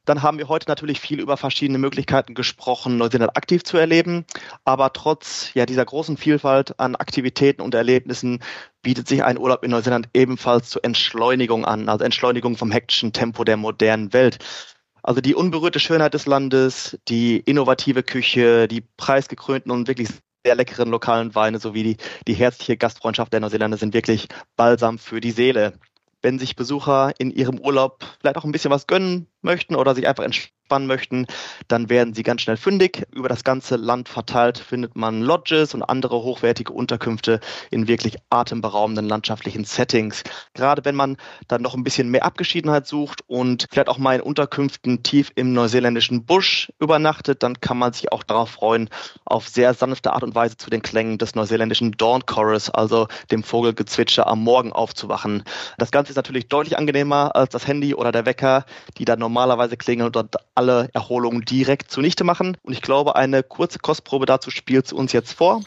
Dann 0.08 0.24
haben 0.24 0.38
wir 0.38 0.48
heute 0.48 0.70
natürlich 0.70 1.02
viel 1.02 1.20
über 1.20 1.36
verschiedene 1.36 1.80
Möglichkeiten 1.80 2.34
gesprochen, 2.34 2.96
Neuseeland 2.96 3.36
aktiv 3.36 3.66
zu 3.66 3.78
erleben. 3.78 4.26
Aber 4.64 4.94
trotz 4.94 5.54
ja, 5.54 5.66
dieser 5.66 5.84
großen 5.84 6.16
Vielfalt 6.16 6.80
an 6.80 6.96
Aktivitäten 6.96 7.62
und 7.62 7.76
Erlebnissen 7.76 8.42
bietet 8.82 9.10
sich 9.10 9.26
ein 9.26 9.38
Urlaub 9.38 9.66
in 9.66 9.72
Neuseeland 9.72 10.08
ebenfalls 10.14 10.70
zur 10.70 10.86
Entschleunigung 10.86 11.66
an, 11.66 11.90
also 11.90 12.06
Entschleunigung 12.06 12.56
vom 12.56 12.72
hektischen 12.72 13.12
Tempo 13.12 13.44
der 13.44 13.58
modernen 13.58 14.14
Welt. 14.14 14.38
Also 15.04 15.20
die 15.20 15.36
unberührte 15.36 15.82
Schönheit 15.82 16.14
des 16.14 16.26
Landes, 16.26 16.98
die 17.10 17.38
innovative 17.40 18.02
Küche, 18.02 18.70
die 18.70 18.86
preisgekrönten 18.96 19.74
und 19.74 19.90
wirklich 19.90 20.08
sehr 20.46 20.56
leckeren 20.56 20.90
lokalen 20.90 21.36
Weine 21.36 21.60
sowie 21.60 21.84
die, 21.84 21.98
die 22.30 22.34
herzliche 22.34 22.78
Gastfreundschaft 22.78 23.34
der 23.34 23.42
Neuseeländer 23.42 23.76
sind 23.76 23.94
wirklich 23.94 24.30
balsam 24.56 25.00
für 25.00 25.20
die 25.20 25.32
Seele. 25.32 25.74
Wenn 26.22 26.40
sich 26.40 26.56
Besucher 26.56 27.12
in 27.20 27.30
ihrem 27.30 27.60
Urlaub 27.60 28.06
vielleicht 28.22 28.38
auch 28.38 28.46
ein 28.46 28.52
bisschen 28.54 28.72
was 28.72 28.88
gönnen 28.88 29.28
möchten 29.42 29.76
oder 29.76 29.96
sich 29.96 30.08
einfach 30.08 30.24
entspannen 30.24 30.88
möchten, 30.88 31.28
dann 31.68 31.90
werden 31.90 32.14
sie 32.14 32.24
ganz 32.24 32.42
schnell 32.42 32.58
fündig. 32.58 33.04
Über 33.14 33.30
das 33.30 33.44
ganze 33.44 33.78
Land 33.78 34.10
verteilt 34.10 34.58
findet 34.58 34.96
man 34.96 35.22
Lodges 35.22 35.74
und 35.74 35.84
andere 35.84 36.24
hochwertige 36.24 36.74
Unterkünfte 36.74 37.40
in 37.72 37.88
wirklich 37.88 38.18
atemberaubenden 38.30 39.08
landschaftlichen 39.08 39.64
Settings. 39.64 40.24
Gerade 40.54 40.84
wenn 40.84 40.96
man 40.96 41.18
dann 41.48 41.62
noch 41.62 41.74
ein 41.74 41.84
bisschen 41.84 42.10
mehr 42.10 42.26
Abgeschiedenheit 42.26 42.86
sucht 42.86 43.22
und 43.28 43.68
vielleicht 43.72 43.88
auch 43.88 43.98
mal 43.98 44.16
in 44.16 44.22
Unterkünften 44.22 45.04
tief 45.04 45.32
im 45.36 45.54
neuseeländischen 45.54 46.26
Busch 46.26 46.72
übernachtet, 46.80 47.44
dann 47.44 47.62
kann 47.62 47.78
man 47.78 47.94
sich 47.94 48.12
auch 48.12 48.24
darauf 48.24 48.50
freuen, 48.50 48.90
auf 49.26 49.48
sehr 49.48 49.74
sanfte 49.74 50.12
Art 50.12 50.24
und 50.24 50.36
Weise 50.36 50.58
zu 50.58 50.70
den 50.70 50.82
Klängen 50.82 51.18
des 51.18 51.36
neuseeländischen 51.36 51.94
Dawn 51.94 52.26
Chorus, 52.26 52.70
also 52.70 53.08
dem 53.32 53.44
Vogelgezwitscher 53.44 54.28
am 54.28 54.44
Morgen 54.44 54.74
aufzuwachen. 54.74 55.44
Das 55.78 55.92
Ganze 55.92 56.12
ist 56.12 56.18
natürlich 56.18 56.50
deutlich 56.50 56.78
angenehmer 56.78 57.36
als 57.36 57.52
das 57.52 57.68
Handy 57.68 57.96
oder 57.96 58.12
der 58.12 58.26
Wecker, 58.26 58.66
die 58.98 59.06
dann 59.06 59.20
normalerweise 59.38 59.78
klingeln 59.78 60.12
und 60.16 60.36
alle 60.56 60.90
Erholungen 60.94 61.46
direkt 61.46 61.92
zunichte 61.92 62.24
machen. 62.24 62.58
Und 62.64 62.74
ich 62.74 62.82
glaube, 62.82 63.16
eine 63.16 63.44
kurze 63.44 63.78
Kostprobe 63.78 64.26
dazu 64.26 64.50
spielt 64.50 64.92
uns 64.92 65.14
jetzt 65.14 65.34
vor. 65.34 65.62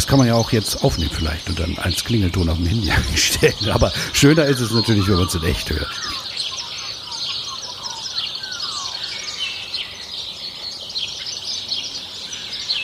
Das 0.00 0.06
kann 0.06 0.18
man 0.18 0.28
ja 0.28 0.34
auch 0.34 0.50
jetzt 0.50 0.82
aufnehmen 0.82 1.10
vielleicht 1.12 1.50
und 1.50 1.60
dann 1.60 1.76
als 1.76 2.04
Klingelton 2.04 2.48
auf 2.48 2.56
dem 2.56 2.64
Handy 2.64 2.90
einstellen. 3.10 3.70
Aber 3.70 3.92
schöner 4.14 4.46
ist 4.46 4.60
es 4.60 4.70
natürlich, 4.70 5.06
wenn 5.08 5.16
man 5.16 5.26
es 5.26 5.34
in 5.34 5.42
echt 5.42 5.68
hört. 5.68 5.90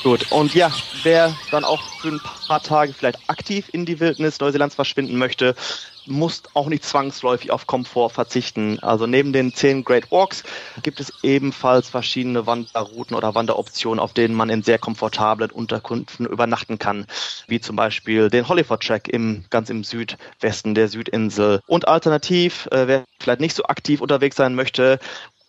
Gut, 0.07 0.31
und 0.31 0.55
ja, 0.55 0.71
wer 1.03 1.35
dann 1.51 1.65
auch 1.65 1.81
für 2.01 2.11
ein 2.11 2.21
paar 2.47 2.63
Tage 2.63 2.93
vielleicht 2.93 3.19
aktiv 3.29 3.69
in 3.73 3.85
die 3.85 3.99
Wildnis 3.99 4.39
Neuseelands 4.39 4.77
verschwinden 4.77 5.19
möchte, 5.19 5.57
muss 6.07 6.45
auch 6.55 6.69
nicht 6.69 6.85
zwangsläufig 6.85 7.51
auf 7.51 7.67
Komfort 7.67 8.11
verzichten. 8.11 8.79
Also 8.83 9.09
neben 9.09 9.33
den 9.33 9.53
zehn 9.53 9.83
Great 9.83 10.13
Walks 10.13 10.45
gibt 10.85 11.01
es 11.01 11.13
ebenfalls 11.25 11.89
verschiedene 11.89 12.47
Wanderrouten 12.47 13.17
oder 13.17 13.35
Wanderoptionen, 13.35 13.99
auf 13.99 14.13
denen 14.13 14.37
man 14.37 14.49
in 14.49 14.63
sehr 14.63 14.79
komfortablen 14.79 15.51
Unterkünften 15.51 16.25
übernachten 16.27 16.79
kann, 16.79 17.07
wie 17.49 17.59
zum 17.59 17.75
Beispiel 17.75 18.31
den 18.31 18.47
Hollyford 18.47 18.85
Track 18.85 19.09
im 19.09 19.45
ganz 19.51 19.71
im 19.71 19.83
Südwesten 19.83 20.77
der 20.77 20.87
Südinsel. 20.87 21.59
Und 21.67 21.89
alternativ, 21.89 22.69
äh, 22.71 22.87
wer 22.87 23.05
vielleicht 23.19 23.41
nicht 23.41 23.57
so 23.57 23.65
aktiv 23.65 24.01
unterwegs 24.01 24.37
sein 24.37 24.55
möchte 24.55 25.01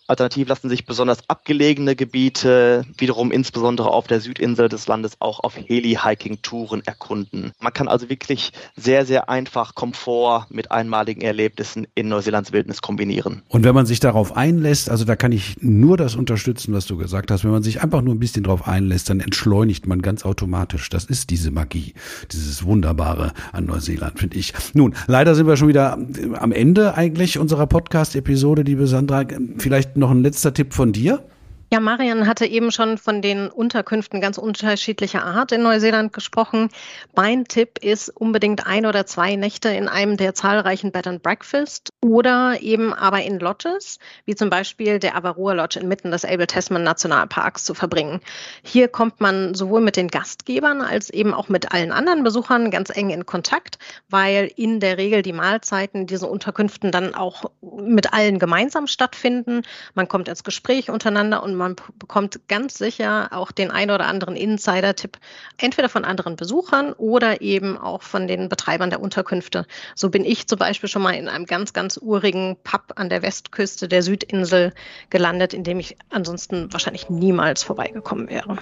Alternativ 0.08 0.48
lassen 0.48 0.70
sich 0.70 0.86
besonders 0.86 1.18
abgelegene 1.28 1.94
Gebiete 1.94 2.86
wiederum 2.96 3.30
insbesondere 3.30 3.90
auf 3.90 4.06
der 4.06 4.20
Südinsel 4.20 4.70
des 4.70 4.86
Landes 4.86 5.12
auch 5.20 5.40
auf 5.40 5.54
Heli-Hiking-Touren 5.56 6.82
erkunden. 6.86 7.52
Man 7.60 7.74
kann 7.74 7.88
also 7.88 8.08
wirklich 8.08 8.52
sehr, 8.74 9.04
sehr 9.04 9.28
einfach 9.28 9.74
Komfort 9.74 10.46
mit 10.48 10.72
einmaligen 10.72 11.20
Erlebnissen 11.20 11.86
in 11.94 12.08
Neuseelands 12.08 12.52
Wildnis 12.52 12.80
kombinieren. 12.80 13.42
Und 13.48 13.64
wenn 13.64 13.74
man 13.74 13.84
sich 13.84 14.00
darauf 14.00 14.34
einlässt, 14.34 14.88
also 14.88 15.04
da 15.04 15.14
kann 15.14 15.30
ich 15.30 15.56
nur 15.60 15.98
das 15.98 16.16
unterstützen, 16.16 16.72
was 16.72 16.86
du 16.86 16.96
gesagt 16.96 17.30
hast, 17.30 17.44
wenn 17.44 17.50
man 17.50 17.62
sich 17.62 17.82
einfach 17.82 18.00
nur 18.00 18.14
ein 18.14 18.18
bisschen 18.18 18.44
darauf 18.44 18.66
einlässt, 18.66 19.10
dann 19.10 19.20
entschleunigt 19.20 19.86
man 19.86 20.00
ganz 20.00 20.24
automatisch. 20.24 20.88
Das 20.88 21.04
ist 21.04 21.28
diese 21.28 21.50
Magie, 21.50 21.92
dieses 22.32 22.64
Wunderbare 22.64 23.34
an 23.52 23.66
Neuseeland, 23.66 24.18
finde 24.18 24.38
ich. 24.38 24.54
Nun, 24.72 24.94
leider 25.06 25.34
sind 25.34 25.46
wir 25.46 25.58
schon 25.58 25.68
wieder 25.68 25.98
am 26.38 26.52
Ende 26.52 26.94
eigentlich 26.96 27.38
unserer 27.38 27.66
Podcast-Episode, 27.66 28.62
liebe 28.62 28.86
Sandra. 28.86 29.26
Vielleicht 29.58 29.97
noch 29.98 30.10
ein 30.10 30.22
letzter 30.22 30.54
Tipp 30.54 30.72
von 30.74 30.92
dir? 30.92 31.24
Ja, 31.70 31.80
Marian 31.80 32.26
hatte 32.26 32.46
eben 32.46 32.72
schon 32.72 32.96
von 32.96 33.20
den 33.20 33.48
Unterkünften 33.50 34.22
ganz 34.22 34.38
unterschiedlicher 34.38 35.22
Art 35.22 35.52
in 35.52 35.62
Neuseeland 35.62 36.14
gesprochen. 36.14 36.70
Mein 37.14 37.44
Tipp 37.44 37.84
ist 37.84 38.08
unbedingt 38.08 38.66
ein 38.66 38.86
oder 38.86 39.04
zwei 39.04 39.36
Nächte 39.36 39.68
in 39.68 39.86
einem 39.86 40.16
der 40.16 40.34
zahlreichen 40.34 40.92
Bed 40.92 41.06
and 41.06 41.22
Breakfast 41.22 41.90
oder 42.00 42.62
eben 42.62 42.94
aber 42.94 43.22
in 43.22 43.38
Lodges, 43.38 43.98
wie 44.24 44.34
zum 44.34 44.48
Beispiel 44.48 44.98
der 44.98 45.14
Avarua 45.14 45.52
Lodge 45.52 45.78
inmitten 45.78 46.10
des 46.10 46.24
Abel 46.24 46.46
Tasman 46.46 46.84
Nationalparks 46.84 47.64
zu 47.64 47.74
verbringen. 47.74 48.20
Hier 48.62 48.88
kommt 48.88 49.20
man 49.20 49.54
sowohl 49.54 49.82
mit 49.82 49.96
den 49.96 50.08
Gastgebern 50.08 50.80
als 50.80 51.10
eben 51.10 51.34
auch 51.34 51.50
mit 51.50 51.70
allen 51.72 51.92
anderen 51.92 52.24
Besuchern 52.24 52.70
ganz 52.70 52.88
eng 52.96 53.10
in 53.10 53.26
Kontakt, 53.26 53.78
weil 54.08 54.50
in 54.56 54.80
der 54.80 54.96
Regel 54.96 55.20
die 55.20 55.34
Mahlzeiten 55.34 56.06
dieser 56.06 56.30
Unterkünften 56.30 56.92
dann 56.92 57.14
auch 57.14 57.50
mit 57.60 58.14
allen 58.14 58.38
gemeinsam 58.38 58.86
stattfinden. 58.86 59.64
Man 59.92 60.08
kommt 60.08 60.28
ins 60.28 60.44
Gespräch 60.44 60.88
untereinander 60.88 61.42
und 61.42 61.57
man 61.58 61.76
bekommt 61.98 62.40
ganz 62.48 62.78
sicher 62.78 63.28
auch 63.32 63.52
den 63.52 63.70
ein 63.70 63.90
oder 63.90 64.06
anderen 64.06 64.36
Insider-Tipp, 64.36 65.18
entweder 65.58 65.88
von 65.88 66.04
anderen 66.04 66.36
Besuchern 66.36 66.92
oder 66.94 67.42
eben 67.42 67.76
auch 67.76 68.02
von 68.02 68.26
den 68.26 68.48
Betreibern 68.48 68.90
der 68.90 69.00
Unterkünfte. 69.00 69.66
So 69.94 70.08
bin 70.08 70.24
ich 70.24 70.46
zum 70.46 70.58
Beispiel 70.58 70.88
schon 70.88 71.02
mal 71.02 71.14
in 71.14 71.28
einem 71.28 71.44
ganz, 71.44 71.72
ganz 71.72 71.98
urigen 72.00 72.56
Pub 72.64 72.94
an 72.96 73.08
der 73.10 73.22
Westküste 73.22 73.88
der 73.88 74.02
Südinsel 74.02 74.72
gelandet, 75.10 75.52
in 75.52 75.64
dem 75.64 75.78
ich 75.80 75.96
ansonsten 76.10 76.72
wahrscheinlich 76.72 77.10
niemals 77.10 77.62
vorbeigekommen 77.62 78.30
wäre. 78.30 78.58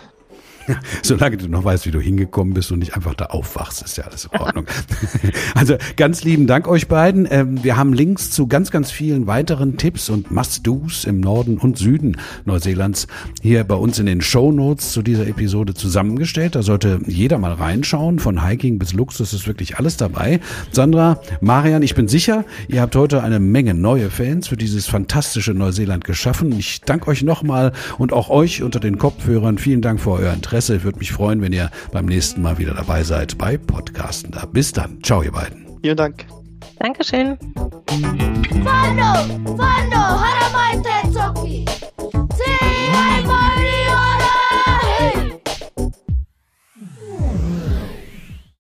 Solange 1.03 1.37
du 1.37 1.49
noch 1.49 1.65
weißt, 1.65 1.87
wie 1.87 1.91
du 1.91 2.01
hingekommen 2.01 2.55
bist 2.55 2.73
und 2.73 2.81
nicht 2.81 2.95
einfach 2.95 3.15
da 3.15 3.27
aufwachst, 3.27 3.83
ist 3.83 3.97
ja 3.97 4.05
alles 4.05 4.29
in 4.31 4.41
Ordnung. 4.41 4.67
also 5.55 5.77
ganz 5.97 6.25
lieben 6.25 6.47
Dank 6.47 6.69
euch 6.69 6.89
beiden. 6.89 7.27
Ähm, 7.31 7.63
wir 7.63 7.77
haben 7.77 7.93
Links 7.93 8.31
zu 8.31 8.47
ganz, 8.47 8.71
ganz 8.71 8.91
vielen 8.91 9.27
weiteren 9.27 9.77
Tipps 9.77 10.09
und 10.09 10.31
Must-Dos 10.31 11.05
im 11.05 11.21
Norden 11.21 11.59
und 11.59 11.79
Süden 11.79 12.17
Neuseelands 12.45 13.07
hier 13.43 13.65
bei 13.65 13.75
uns 13.75 13.99
in 13.99 14.07
den 14.07 14.21
Show 14.21 14.53
Notes 14.53 14.93
zu 14.93 15.03
dieser 15.03 15.27
Episode 15.27 15.75
zusammengestellt. 15.75 16.55
Da 16.55 16.63
sollte 16.63 17.01
jeder 17.07 17.39
mal 17.39 17.53
reinschauen. 17.53 18.19
Von 18.19 18.47
Hiking 18.47 18.79
bis 18.79 18.93
Luxus 18.93 19.33
ist 19.33 19.47
wirklich 19.47 19.79
alles 19.79 19.97
dabei. 19.97 20.41
Sandra, 20.73 21.21
Marian, 21.41 21.83
ich 21.83 21.95
bin 21.95 22.09
sicher, 22.09 22.45
ihr 22.69 22.81
habt 22.81 22.97
heute 22.97 23.23
eine 23.23 23.41
Menge 23.41 23.75
neue 23.75 24.11
Fans 24.11 24.49
für 24.49 24.57
dieses 24.57 24.87
fantastische 24.87 25.55
Neuseeland 25.55 26.05
geschaffen. 26.05 26.53
Ich 26.59 26.81
danke 26.81 27.09
euch 27.09 27.23
nochmal 27.23 27.73
und 27.99 28.13
auch 28.13 28.31
euch 28.31 28.63
unter 28.63 28.81
den 28.81 28.99
Kopfhörern. 28.99 29.59
Vielen 29.59 29.83
Dank 29.83 30.01
für 30.01 30.13
euer 30.13 30.33
Interesse. 30.33 30.56
Interesse. 30.57 30.83
Würde 30.85 30.99
mich 30.99 31.13
freuen, 31.13 31.43
wenn 31.43 31.53
ihr 31.53 31.71
beim 31.93 32.07
nächsten 32.07 32.41
Mal 32.41 32.57
wieder 32.57 32.73
dabei 32.73 33.03
seid 33.03 33.37
bei 33.37 33.59
Podcasten. 33.59 34.31
Da. 34.31 34.47
Bis 34.47 34.73
dann. 34.73 35.03
Ciao, 35.03 35.23
ihr 35.23 35.33
beiden. 35.33 35.67
Vielen 35.83 35.99
Dank. 35.99 36.25
Dankeschön. 36.79 37.37
Fano, 38.65 39.13
Fano, 39.57 39.97
Haramaite. 39.97 40.96